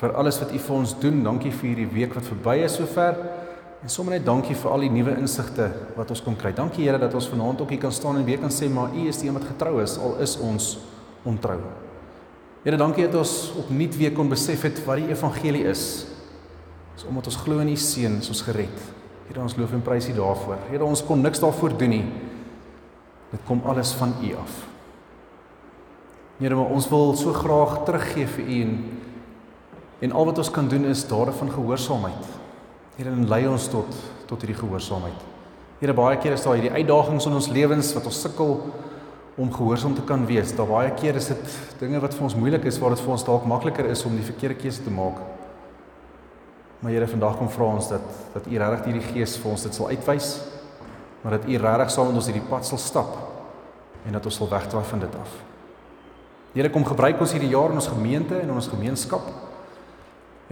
vir 0.00 0.16
alles 0.18 0.40
wat 0.40 0.50
U 0.56 0.58
vir 0.58 0.76
ons 0.78 0.96
doen. 1.04 1.20
Dankie 1.24 1.52
vir 1.52 1.68
hierdie 1.68 1.92
week 1.92 2.16
wat 2.16 2.26
verby 2.32 2.62
is 2.64 2.80
sover. 2.80 3.41
En 3.82 3.90
sommer 3.90 4.14
net 4.14 4.26
dankie 4.26 4.54
vir 4.54 4.70
al 4.70 4.84
die 4.84 4.92
nuwe 4.94 5.16
insigte 5.18 5.66
wat 5.96 6.10
ons 6.14 6.22
kon 6.22 6.36
kry. 6.38 6.52
Dankie 6.54 6.84
Here 6.86 7.00
dat 7.02 7.14
ons 7.18 7.26
vanaand 7.32 7.64
ook 7.64 7.72
hier 7.74 7.82
kan 7.82 7.94
staan 7.94 8.20
en 8.20 8.26
weer 8.26 8.38
kan 8.38 8.52
sê 8.54 8.68
maar 8.70 8.94
U 8.94 9.06
is 9.10 9.18
die 9.18 9.26
een 9.26 9.34
wat 9.34 9.48
getrou 9.48 9.80
is 9.82 9.96
al 9.98 10.20
is 10.22 10.36
ons 10.38 10.76
ontrou. 11.26 11.58
Here, 12.62 12.78
dankie 12.78 13.08
dat 13.08 13.18
ons 13.18 13.52
opnuut 13.58 13.96
weer 13.98 14.12
kon 14.14 14.28
besef 14.30 14.62
het 14.62 14.78
wat 14.86 15.00
die 15.02 15.10
evangelie 15.10 15.64
is. 15.66 15.86
Dis 16.94 17.06
omdat 17.10 17.26
ons 17.32 17.38
glo 17.42 17.58
in 17.58 17.72
U 17.72 17.78
seun, 17.78 18.20
is 18.22 18.30
ons 18.30 18.42
gered. 18.46 18.84
Here, 19.26 19.40
ons 19.42 19.56
loof 19.58 19.74
en 19.74 19.82
prys 19.82 20.06
U 20.12 20.14
daarvoor. 20.14 20.60
Here, 20.68 20.86
ons 20.86 21.02
kon 21.06 21.24
niks 21.24 21.42
daarvoor 21.42 21.74
doen 21.80 21.90
nie. 21.96 22.04
Dit 23.32 23.42
kom 23.48 23.64
alles 23.66 23.90
van 23.98 24.14
U 24.22 24.30
af. 24.38 24.60
Here, 26.38 26.54
maar 26.54 26.70
ons 26.70 26.86
wil 26.92 27.16
so 27.18 27.34
graag 27.34 27.80
teruggee 27.88 28.30
vir 28.36 28.46
U 28.46 28.60
en 28.60 28.76
en 30.02 30.10
al 30.18 30.26
wat 30.26 30.38
ons 30.42 30.48
kan 30.50 30.66
doen 30.66 30.88
is 30.90 31.04
daarvan 31.06 31.50
gehoorsaamheid. 31.50 32.41
Here, 32.96 33.08
en 33.08 33.28
lei 33.28 33.46
ons 33.48 33.68
tot 33.72 33.88
tot 34.28 34.40
hierdie 34.44 34.56
gehoorsaamheid. 34.56 35.28
Here, 35.80 35.92
baie 35.96 36.16
kere 36.20 36.36
is 36.38 36.44
daar 36.44 36.56
hierdie 36.56 36.72
uitdagings 36.72 37.26
in 37.28 37.36
ons 37.36 37.48
lewens 37.52 37.90
wat 37.96 38.06
ons 38.08 38.20
sukkel 38.24 38.54
om 39.40 39.52
gehoorsaam 39.52 39.94
te 39.96 40.04
kan 40.08 40.24
wees. 40.28 40.52
Daar 40.56 40.68
baie 40.68 40.92
keer 40.96 41.16
is 41.20 41.30
dit 41.32 41.56
dinge 41.80 42.00
wat 42.00 42.14
vir 42.16 42.26
ons 42.28 42.36
moeilik 42.36 42.64
is 42.68 42.78
waar 42.80 42.94
dit 42.94 43.02
vir 43.02 43.12
ons 43.14 43.24
dalk 43.26 43.44
makliker 43.48 43.88
is 43.92 44.04
om 44.08 44.16
die 44.16 44.24
verkeerde 44.24 44.58
keuse 44.60 44.84
te 44.84 44.92
maak. 44.92 45.20
Maar 46.82 46.92
Here, 46.92 47.08
vandag 47.08 47.38
kom 47.40 47.48
vra 47.52 47.70
ons 47.76 47.88
dat 47.92 48.04
dat 48.34 48.48
U 48.48 48.58
regtig 48.60 48.88
hierdie 48.90 49.12
gees 49.14 49.38
vir 49.40 49.52
ons 49.52 49.64
dit 49.68 49.76
sal 49.76 49.92
uitwys, 49.92 50.32
maar 51.22 51.38
dat 51.38 51.48
U 51.48 51.62
regtig 51.64 51.94
saam 51.94 52.12
met 52.12 52.20
ons 52.20 52.28
hierdie 52.28 52.48
pad 52.50 52.68
sal 52.68 52.80
stap 52.80 53.16
en 54.04 54.18
dat 54.18 54.28
ons 54.28 54.36
sal 54.40 54.50
wegdraai 54.50 54.84
van 54.92 55.06
dit 55.06 55.16
af. 55.20 55.38
Here, 56.52 56.68
kom 56.68 56.84
gebruik 56.84 57.20
ons 57.24 57.32
hierdie 57.32 57.52
jaar 57.54 57.72
in 57.72 57.80
ons 57.80 57.88
gemeente 57.88 58.36
en 58.36 58.50
in 58.50 58.60
ons 58.60 58.68
gemeenskap. 58.68 59.24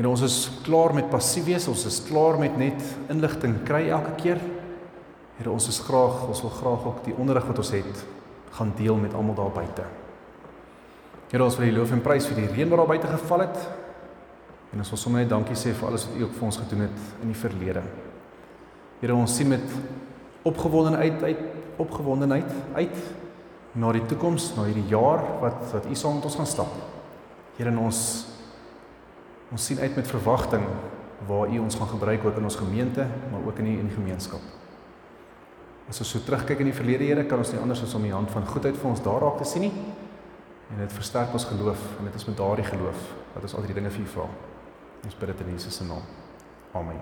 En 0.01 0.07
ons 0.09 0.23
is 0.25 0.37
klaar 0.65 0.95
met 0.97 1.11
passief 1.13 1.45
wees, 1.45 1.67
ons 1.69 1.83
is 1.85 1.99
klaar 2.07 2.39
met 2.41 2.55
net 2.57 2.81
inligting 3.13 3.59
kry 3.69 3.83
elke 3.93 4.15
keer. 4.23 4.39
Here, 5.37 5.51
ons 5.53 5.67
is 5.69 5.81
graag, 5.85 6.23
ons 6.25 6.41
wil 6.41 6.53
graag 6.57 6.87
ook 6.89 7.03
die 7.05 7.17
onderrig 7.21 7.45
wat 7.45 7.61
ons 7.61 7.73
het 7.75 8.07
gaan 8.57 8.73
deel 8.79 8.97
met 8.97 9.13
almal 9.15 9.37
daar 9.37 9.53
buite. 9.53 9.85
Here 11.31 11.45
ons 11.45 11.59
wil 11.61 11.69
U 11.69 11.75
loof 11.77 11.93
en 11.95 12.01
prys 12.03 12.31
vir 12.31 12.41
die 12.41 12.49
reën 12.49 12.73
wat 12.73 12.81
daar 12.81 12.91
buite 12.95 13.13
geval 13.13 13.45
het. 13.45 13.61
En 14.73 14.81
ons 14.81 14.95
wil 14.95 15.03
sommer 15.03 15.23
net 15.23 15.31
dankie 15.35 15.59
sê 15.59 15.75
vir 15.77 15.91
alles 15.91 16.09
wat 16.09 16.17
U 16.17 16.25
ook 16.25 16.35
vir 16.39 16.49
ons 16.49 16.61
gedoen 16.63 16.87
het 16.87 17.05
in 17.21 17.35
die 17.35 17.39
verlede. 17.43 17.85
Here 19.05 19.21
ons 19.21 19.37
sien 19.37 19.53
met 19.53 19.79
opgewondenheid 20.49 21.23
uit 21.29 21.47
opgewondenheid 21.81 22.51
uit 22.77 22.97
na 23.81 23.93
die 23.95 24.03
toekoms, 24.09 24.51
na 24.57 24.67
hierdie 24.67 24.89
jaar 24.91 25.23
wat 25.45 25.61
wat 25.77 25.87
U 25.93 25.95
saam 25.95 26.19
met 26.19 26.27
ons 26.29 26.41
gaan 26.41 26.49
stap. 26.49 26.73
Here, 27.61 27.73
ons 27.77 28.01
ons 29.51 29.67
sien 29.67 29.79
uit 29.79 29.97
met 29.97 30.09
verwagting 30.09 30.65
waar 31.27 31.51
U 31.51 31.59
ons 31.59 31.77
gaan 31.77 31.89
gebruik 31.89 32.25
ook 32.25 32.37
in 32.37 32.45
ons 32.49 32.57
gemeente, 32.57 33.07
maar 33.31 33.43
ook 33.47 33.59
in 33.59 33.65
die 33.65 33.79
in 33.79 33.89
die 33.91 33.95
gemeenskap. 33.95 34.41
As 35.91 35.99
ons 35.99 36.11
so 36.11 36.23
terugkyk 36.23 36.63
in 36.63 36.71
die 36.71 36.77
verlede, 36.77 37.05
Here, 37.05 37.25
kan 37.27 37.43
ons 37.43 37.51
nie 37.53 37.61
anders 37.61 37.83
as 37.83 37.95
om 37.95 38.05
U 38.05 38.13
hand 38.13 38.31
van 38.31 38.47
goedheid 38.47 38.79
vir 38.79 38.91
ons 38.91 39.03
daar 39.03 39.21
raak 39.21 39.41
te 39.43 39.49
sien 39.49 39.67
nie. 39.67 39.73
En 40.71 40.79
dit 40.79 40.93
versterk 40.95 41.33
ons 41.35 41.49
geloof 41.51 41.81
en 41.99 42.07
dit 42.07 42.15
is 42.15 42.27
met 42.29 42.37
daardie 42.39 42.65
geloof 42.65 43.01
dat 43.35 43.43
ons 43.43 43.57
al 43.59 43.67
die 43.67 43.75
dinge 43.75 43.91
vir 43.91 44.05
U 44.05 44.11
vra. 44.13 44.29
Ons 45.05 45.17
bid 45.19 45.33
dit 45.33 45.43
in 45.47 45.57
Jesus 45.57 45.81
se 45.81 45.85
naam. 45.85 46.05
Amen. 46.79 47.01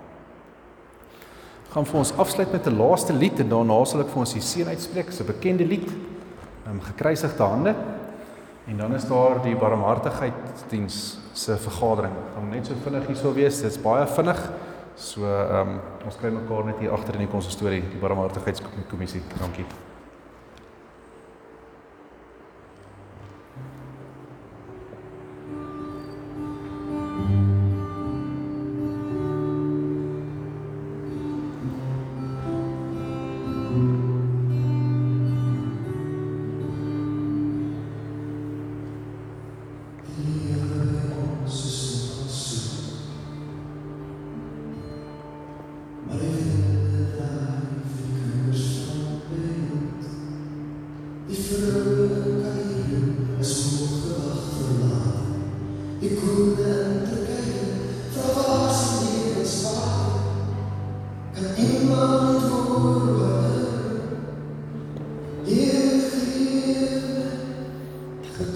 Gaan 1.69 1.85
vir 1.85 1.99
ons 2.01 2.15
afsluit 2.17 2.53
met 2.53 2.67
'n 2.67 2.79
laaste 2.79 3.13
lied 3.13 3.41
en 3.41 3.49
daarna 3.49 3.85
sal 3.85 4.01
ek 4.01 4.09
vir 4.09 4.21
ons 4.25 4.33
die 4.33 4.41
seën 4.41 4.67
uitspreek. 4.67 5.13
'n 5.13 5.27
bekende 5.27 5.67
lied. 5.67 5.91
Um, 6.67 6.81
gekruisigde 6.81 7.43
hande. 7.43 7.75
En 8.67 8.77
dan 8.77 8.95
is 8.95 9.05
daar 9.05 9.43
die 9.43 9.57
barmhartigheidsdiens 9.57 11.19
se 11.39 11.57
vergadering. 11.57 12.15
Gaan 12.35 12.49
net 12.51 12.67
so 12.67 12.79
vinnig 12.85 13.07
hierso 13.07 13.35
wees. 13.37 13.63
Dit's 13.63 13.79
baie 13.83 14.07
vinnig. 14.17 14.41
So 14.99 15.27
ehm 15.27 15.77
um, 15.77 15.83
ons 16.09 16.17
kry 16.19 16.33
mekaar 16.35 16.65
net 16.67 16.81
hier 16.83 16.95
agter 16.95 17.15
in 17.15 17.27
die 17.27 17.35
konsistorie, 17.35 17.85
die 17.93 18.01
barmhartigheidskommissie. 18.03 19.23
Dankie. 19.39 19.67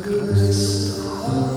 goodness 0.01 1.52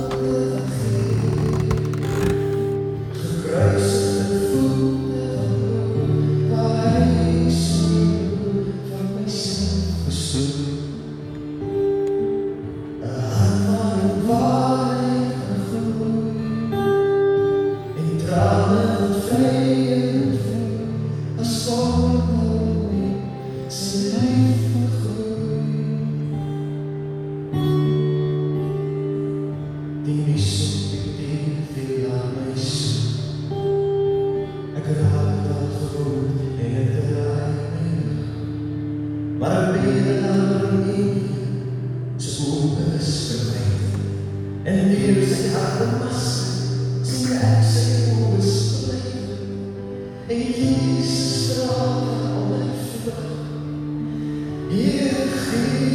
see. 55.55 55.94